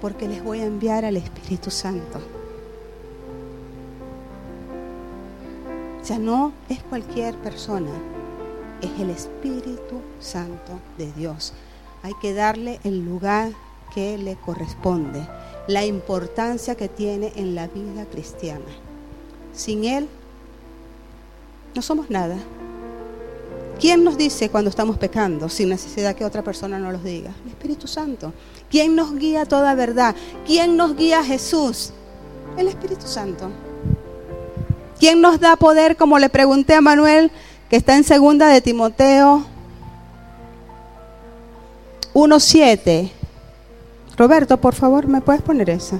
porque 0.00 0.26
les 0.26 0.42
voy 0.42 0.60
a 0.60 0.64
enviar 0.64 1.04
al 1.04 1.16
Espíritu 1.16 1.70
Santo. 1.70 2.39
Sea, 6.02 6.18
no 6.18 6.52
es 6.68 6.82
cualquier 6.82 7.34
persona, 7.36 7.90
es 8.80 8.90
el 9.00 9.10
Espíritu 9.10 10.00
Santo 10.18 10.80
de 10.96 11.12
Dios. 11.12 11.52
Hay 12.02 12.12
que 12.22 12.32
darle 12.32 12.80
el 12.84 13.04
lugar 13.04 13.52
que 13.94 14.16
le 14.16 14.36
corresponde, 14.36 15.26
la 15.66 15.84
importancia 15.84 16.74
que 16.74 16.88
tiene 16.88 17.32
en 17.36 17.54
la 17.54 17.68
vida 17.68 18.06
cristiana. 18.06 18.64
Sin 19.52 19.84
Él 19.84 20.08
no 21.74 21.82
somos 21.82 22.08
nada. 22.10 22.36
¿Quién 23.78 24.04
nos 24.04 24.18
dice 24.18 24.50
cuando 24.50 24.68
estamos 24.68 24.98
pecando 24.98 25.48
sin 25.48 25.70
necesidad 25.70 26.14
que 26.14 26.24
otra 26.24 26.42
persona 26.42 26.78
nos 26.78 26.92
lo 26.92 26.98
diga? 26.98 27.32
El 27.44 27.50
Espíritu 27.50 27.86
Santo. 27.86 28.32
¿Quién 28.70 28.94
nos 28.94 29.14
guía 29.14 29.42
a 29.42 29.46
toda 29.46 29.74
verdad? 29.74 30.14
¿Quién 30.46 30.76
nos 30.76 30.96
guía 30.96 31.20
a 31.20 31.24
Jesús? 31.24 31.92
El 32.56 32.68
Espíritu 32.68 33.06
Santo. 33.06 33.50
¿Quién 35.00 35.22
nos 35.22 35.40
da 35.40 35.56
poder? 35.56 35.96
Como 35.96 36.18
le 36.18 36.28
pregunté 36.28 36.74
a 36.74 36.82
Manuel, 36.82 37.32
que 37.70 37.76
está 37.76 37.96
en 37.96 38.04
segunda 38.04 38.48
de 38.48 38.60
Timoteo 38.60 39.46
1.7. 42.12 43.10
Roberto, 44.18 44.60
por 44.60 44.74
favor, 44.74 45.06
¿me 45.06 45.22
puedes 45.22 45.40
poner 45.40 45.70
esa? 45.70 45.98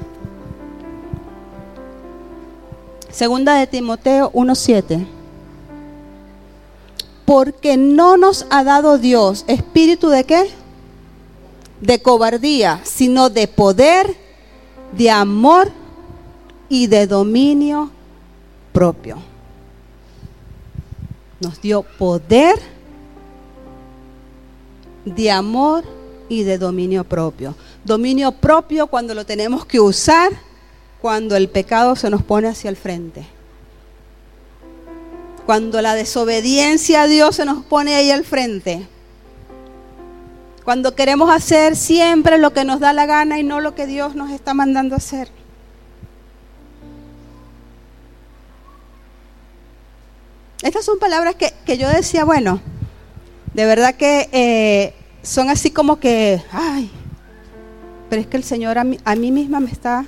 Segunda 3.10 3.54
de 3.54 3.66
Timoteo 3.66 4.30
1.7. 4.32 5.06
Porque 7.24 7.78
no 7.78 8.18
nos 8.18 8.46
ha 8.50 8.64
dado 8.64 8.98
Dios 8.98 9.46
espíritu 9.46 10.10
de 10.10 10.24
qué? 10.24 10.50
De 11.80 12.02
cobardía, 12.02 12.82
sino 12.84 13.30
de 13.30 13.48
poder, 13.48 14.14
de 14.92 15.10
amor 15.10 15.72
y 16.68 16.86
de 16.88 17.06
dominio 17.06 17.90
propio. 18.72 19.18
Nos 21.40 21.60
dio 21.60 21.82
poder 21.82 22.56
de 25.04 25.30
amor 25.30 25.84
y 26.28 26.44
de 26.44 26.58
dominio 26.58 27.04
propio. 27.04 27.54
Dominio 27.84 28.32
propio 28.32 28.86
cuando 28.86 29.14
lo 29.14 29.24
tenemos 29.24 29.64
que 29.64 29.80
usar, 29.80 30.32
cuando 31.00 31.36
el 31.36 31.48
pecado 31.48 31.96
se 31.96 32.10
nos 32.10 32.22
pone 32.22 32.48
hacia 32.48 32.70
el 32.70 32.76
frente. 32.76 33.26
Cuando 35.46 35.82
la 35.82 35.94
desobediencia 35.94 37.02
a 37.02 37.06
Dios 37.06 37.36
se 37.36 37.44
nos 37.44 37.64
pone 37.64 37.94
ahí 37.94 38.10
al 38.10 38.24
frente. 38.24 38.86
Cuando 40.64 40.94
queremos 40.94 41.30
hacer 41.30 41.74
siempre 41.74 42.38
lo 42.38 42.52
que 42.52 42.64
nos 42.64 42.80
da 42.80 42.92
la 42.92 43.06
gana 43.06 43.38
y 43.40 43.42
no 43.42 43.60
lo 43.60 43.74
que 43.74 43.86
Dios 43.86 44.14
nos 44.14 44.30
está 44.30 44.54
mandando 44.54 44.94
hacer. 44.94 45.28
Estas 50.62 50.84
son 50.84 50.98
palabras 50.98 51.36
que, 51.36 51.78
yo 51.78 51.88
decía, 51.88 52.24
bueno, 52.24 52.60
de 53.54 53.64
verdad 53.64 53.94
que 53.94 54.28
eh, 54.32 54.94
son 55.22 55.48
así 55.48 55.70
como 55.70 55.98
que, 55.98 56.42
ay, 56.52 56.90
pero 58.10 58.20
es 58.20 58.28
que 58.28 58.36
el 58.36 58.44
Señor 58.44 58.78
a 58.78 58.84
mí, 58.84 58.98
a 59.04 59.14
mí 59.14 59.32
misma 59.32 59.60
me 59.60 59.70
está 59.70 60.06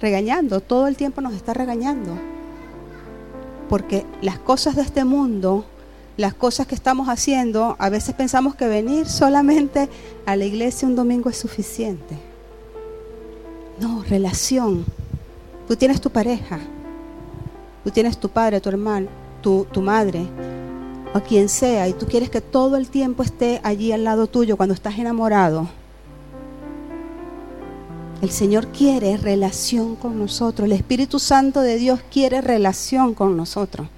regañando, 0.00 0.60
todo 0.60 0.88
el 0.88 0.96
tiempo 0.96 1.20
nos 1.20 1.34
está 1.34 1.54
regañando. 1.54 2.18
Porque 3.68 4.04
las 4.20 4.38
cosas 4.38 4.74
de 4.74 4.82
este 4.82 5.04
mundo, 5.04 5.64
las 6.16 6.34
cosas 6.34 6.66
que 6.66 6.74
estamos 6.74 7.08
haciendo, 7.08 7.76
a 7.78 7.88
veces 7.88 8.14
pensamos 8.16 8.56
que 8.56 8.66
venir 8.66 9.06
solamente 9.06 9.88
a 10.26 10.34
la 10.34 10.44
iglesia 10.44 10.88
un 10.88 10.96
domingo 10.96 11.30
es 11.30 11.36
suficiente. 11.36 12.18
No, 13.78 14.02
relación. 14.02 14.84
Tú 15.68 15.76
tienes 15.76 16.00
tu 16.00 16.10
pareja, 16.10 16.58
tú 17.84 17.90
tienes 17.90 18.18
tu 18.18 18.28
padre, 18.28 18.60
tu 18.60 18.68
hermano, 18.68 19.21
tu, 19.42 19.66
madre 19.82 20.26
o 21.12 21.20
quien 21.20 21.48
sea 21.48 21.88
y 21.88 21.92
tú 21.92 22.06
quieres 22.06 22.30
que 22.30 22.40
todo 22.40 22.76
el 22.76 22.88
tiempo 22.88 23.22
esté 23.22 23.60
allí 23.64 23.92
al 23.92 24.04
lado 24.04 24.28
tuyo 24.28 24.56
cuando 24.56 24.74
estás 24.74 24.98
enamorado, 24.98 25.68
el 28.22 28.30
Señor 28.30 28.68
quiere 28.68 29.16
relación 29.16 29.96
con 29.96 30.18
nosotros. 30.18 30.66
El 30.66 30.72
Espíritu 30.72 31.18
Santo 31.18 31.60
de 31.60 31.76
Dios 31.76 32.00
quiere 32.10 32.40
relación 32.40 33.14
con 33.14 33.36
nosotros. 33.36 33.88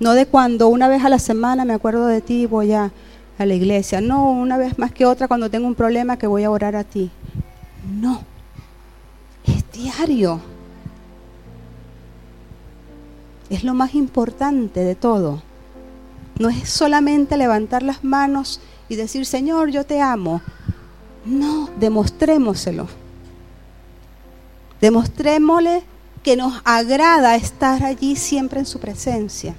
No 0.00 0.14
de 0.14 0.26
cuando 0.26 0.66
una 0.68 0.88
vez 0.88 1.04
a 1.04 1.08
la 1.08 1.20
semana 1.20 1.64
me 1.64 1.72
acuerdo 1.72 2.06
de 2.06 2.20
ti 2.20 2.42
y 2.42 2.46
voy 2.46 2.72
a, 2.72 2.90
a 3.38 3.46
la 3.46 3.54
iglesia. 3.54 4.00
No, 4.00 4.32
una 4.32 4.58
vez 4.58 4.76
más 4.76 4.92
que 4.92 5.06
otra 5.06 5.28
cuando 5.28 5.48
tengo 5.48 5.68
un 5.68 5.76
problema 5.76 6.16
que 6.16 6.26
voy 6.26 6.42
a 6.42 6.50
orar 6.50 6.74
a 6.74 6.82
ti. 6.82 7.10
No. 8.00 8.22
Es 9.46 9.64
diario 9.70 10.40
es 13.50 13.64
lo 13.64 13.74
más 13.74 13.94
importante 13.94 14.80
de 14.80 14.94
todo. 14.94 15.42
No 16.38 16.48
es 16.48 16.70
solamente 16.70 17.36
levantar 17.36 17.82
las 17.82 18.02
manos 18.02 18.60
y 18.88 18.96
decir, 18.96 19.26
Señor, 19.26 19.70
yo 19.70 19.84
te 19.84 20.00
amo. 20.00 20.40
No, 21.26 21.68
demostrémoselo. 21.78 22.88
Demostrémosle 24.80 25.82
que 26.22 26.36
nos 26.36 26.62
agrada 26.64 27.36
estar 27.36 27.82
allí 27.82 28.16
siempre 28.16 28.60
en 28.60 28.66
su 28.66 28.78
presencia. 28.78 29.54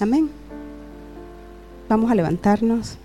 Amén. 0.00 0.30
Vamos 1.88 2.10
a 2.10 2.14
levantarnos. 2.14 2.98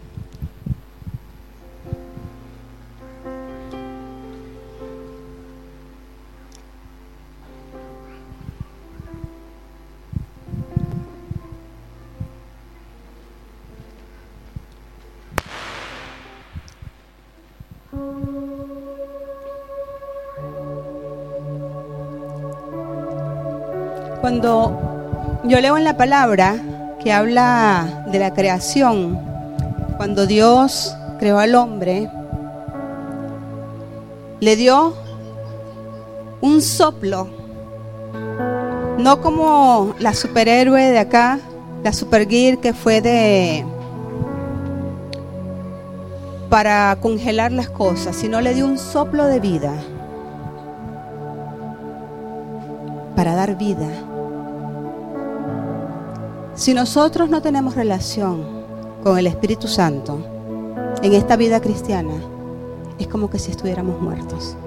Cuando 24.22 25.42
yo 25.46 25.60
leo 25.60 25.78
en 25.78 25.84
la 25.84 25.98
palabra 25.98 26.56
que 27.04 27.12
habla 27.12 28.06
de 28.12 28.20
la 28.20 28.34
creación, 28.34 29.20
cuando 29.98 30.28
Dios 30.28 30.96
creó 31.18 31.40
al 31.40 31.56
hombre, 31.56 32.10
le 34.40 34.56
dio 34.56 34.94
un 36.42 36.62
soplo, 36.62 37.28
no 38.98 39.22
como 39.22 39.96
la 40.00 40.14
superhéroe 40.14 40.92
de 40.92 41.00
acá, 41.00 41.40
la 41.84 41.92
supergear 41.92 42.60
que 42.60 42.74
fue 42.74 43.02
de 43.02 43.66
para 46.52 46.98
congelar 47.00 47.54
las 47.54 47.70
cosas, 47.70 48.14
sino 48.14 48.42
le 48.42 48.54
dio 48.54 48.66
un 48.66 48.78
soplo 48.78 49.24
de 49.26 49.40
vida 49.40 49.72
para 53.16 53.36
dar 53.36 53.58
vida. 53.58 53.88
Si 56.54 56.74
nosotros 56.74 57.30
no 57.30 57.42
tenemos 57.42 57.76
relación 57.76 58.44
con 59.02 59.18
el 59.18 59.28
Espíritu 59.28 59.70
Santo 59.70 60.20
en 61.02 61.14
esta 61.14 61.38
vida 61.38 61.62
cristiana, 61.62 62.16
es 63.00 63.08
como 63.08 63.30
que 63.30 63.40
si 63.40 63.52
estuviéramos 63.52 64.02
muertos. 64.02 64.58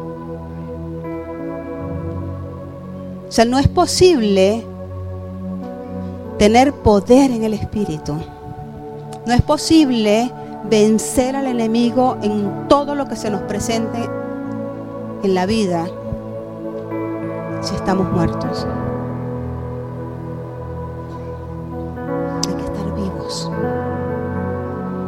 O 3.28 3.30
sea, 3.30 3.45
no 3.45 3.59
es 3.59 3.68
posible 3.68 4.64
tener 6.39 6.72
poder 6.72 7.30
en 7.30 7.45
el 7.45 7.53
Espíritu. 7.53 8.14
No 9.26 9.35
es 9.35 9.43
posible 9.43 10.32
vencer 10.68 11.36
al 11.36 11.46
enemigo 11.46 12.16
en 12.22 12.68
todo 12.68 12.94
lo 12.94 13.06
que 13.06 13.16
se 13.16 13.30
nos 13.30 13.42
presente 13.42 14.08
en 15.22 15.34
la 15.34 15.46
vida 15.46 15.86
si 17.60 17.74
estamos 17.74 18.10
muertos. 18.12 18.66
Hay 22.46 22.54
que 22.54 22.64
estar 22.64 22.94
vivos. 22.94 23.50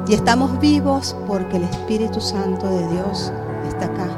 Y 0.08 0.14
estamos 0.14 0.58
vivos 0.58 1.16
porque 1.26 1.58
el 1.58 1.64
Espíritu 1.64 2.20
Santo 2.20 2.66
de 2.68 2.88
Dios 2.88 3.32
está 3.68 3.86
acá. 3.86 4.08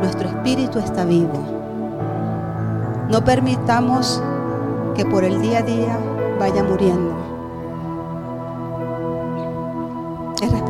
Nuestro 0.00 0.28
espíritu 0.28 0.78
está 0.78 1.04
vivo. 1.04 1.44
No 3.10 3.24
permitamos 3.24 4.22
que 4.94 5.04
por 5.04 5.24
el 5.24 5.42
día 5.42 5.58
a 5.58 5.62
día 5.62 5.98
vaya 6.38 6.62
muriendo. 6.62 7.29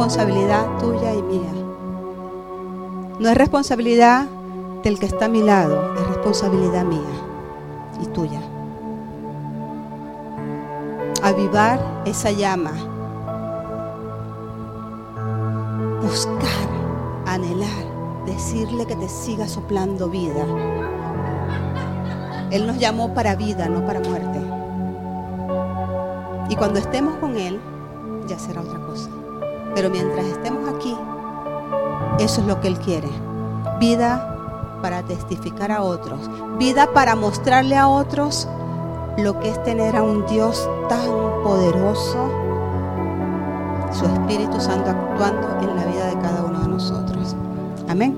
Responsabilidad 0.00 0.78
tuya 0.78 1.12
y 1.12 1.22
mía. 1.22 1.52
No 3.18 3.28
es 3.28 3.36
responsabilidad 3.36 4.26
del 4.82 4.98
que 4.98 5.04
está 5.04 5.26
a 5.26 5.28
mi 5.28 5.42
lado, 5.42 5.94
es 5.94 6.06
responsabilidad 6.06 6.84
mía 6.86 7.00
y 8.00 8.06
tuya. 8.06 8.40
Avivar 11.22 12.02
esa 12.06 12.30
llama. 12.30 12.72
Buscar, 16.00 16.68
anhelar, 17.26 18.24
decirle 18.24 18.86
que 18.86 18.96
te 18.96 19.06
siga 19.06 19.46
soplando 19.48 20.08
vida. 20.08 20.46
Él 22.50 22.66
nos 22.66 22.78
llamó 22.78 23.12
para 23.12 23.36
vida, 23.36 23.68
no 23.68 23.84
para 23.84 24.00
muerte. 24.00 24.40
Y 26.48 26.56
cuando 26.56 26.78
estemos 26.78 27.16
con 27.16 27.36
Él, 27.36 27.60
ya 28.26 28.38
será 28.38 28.62
otra 28.62 28.80
cosa. 28.86 29.19
Pero 29.74 29.90
mientras 29.90 30.26
estemos 30.26 30.68
aquí, 30.68 30.96
eso 32.18 32.40
es 32.40 32.46
lo 32.46 32.60
que 32.60 32.68
Él 32.68 32.78
quiere. 32.78 33.08
Vida 33.78 34.30
para 34.82 35.02
testificar 35.02 35.70
a 35.70 35.82
otros, 35.82 36.30
vida 36.58 36.92
para 36.92 37.14
mostrarle 37.14 37.76
a 37.76 37.88
otros 37.88 38.48
lo 39.18 39.38
que 39.40 39.50
es 39.50 39.62
tener 39.62 39.96
a 39.96 40.02
un 40.02 40.26
Dios 40.26 40.68
tan 40.88 41.06
poderoso, 41.42 42.30
su 43.92 44.06
Espíritu 44.06 44.60
Santo 44.60 44.90
actuando 44.90 45.48
en 45.60 45.76
la 45.76 45.84
vida 45.84 46.06
de 46.06 46.14
cada 46.20 46.44
uno 46.44 46.60
de 46.60 46.68
nosotros. 46.68 47.36
Amén. 47.88 48.16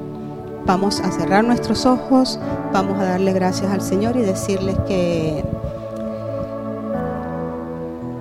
Vamos 0.66 1.00
a 1.00 1.10
cerrar 1.10 1.44
nuestros 1.44 1.86
ojos, 1.86 2.38
vamos 2.72 2.98
a 3.00 3.04
darle 3.04 3.32
gracias 3.32 3.72
al 3.72 3.80
Señor 3.80 4.16
y 4.16 4.20
decirles 4.20 4.76
que 4.86 5.44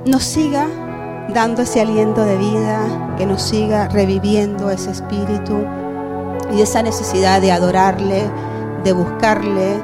nos 0.06 0.24
siga 0.24 0.68
dando 1.30 1.62
ese 1.62 1.82
aliento 1.82 2.24
de 2.24 2.38
vida, 2.38 3.16
que 3.18 3.26
nos 3.26 3.42
siga 3.42 3.88
reviviendo 3.88 4.70
ese 4.70 4.92
espíritu 4.92 5.66
y 6.54 6.62
esa 6.62 6.82
necesidad 6.84 7.42
de 7.42 7.52
adorarle, 7.52 8.24
de 8.84 8.94
buscarle, 8.94 9.76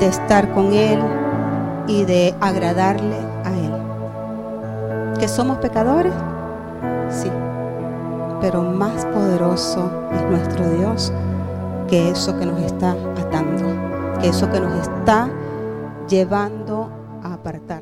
de 0.00 0.06
estar 0.06 0.52
con 0.52 0.72
Él 0.72 1.00
y 1.86 2.04
de 2.04 2.34
agradarle 2.40 3.16
a 3.44 3.50
Él. 3.50 5.18
¿Que 5.18 5.28
somos 5.28 5.58
pecadores? 5.58 6.12
Sí, 7.10 7.30
pero 8.40 8.62
más 8.62 9.04
poderoso 9.06 9.90
es 10.12 10.22
nuestro 10.22 10.68
Dios 10.70 11.12
que 11.88 12.10
eso 12.10 12.38
que 12.38 12.46
nos 12.46 12.60
está 12.60 12.92
atando, 12.92 13.64
que 14.20 14.28
eso 14.28 14.50
que 14.50 14.60
nos 14.60 14.86
está 14.86 15.28
llevando 16.08 16.90
a 17.22 17.34
apartar. 17.34 17.75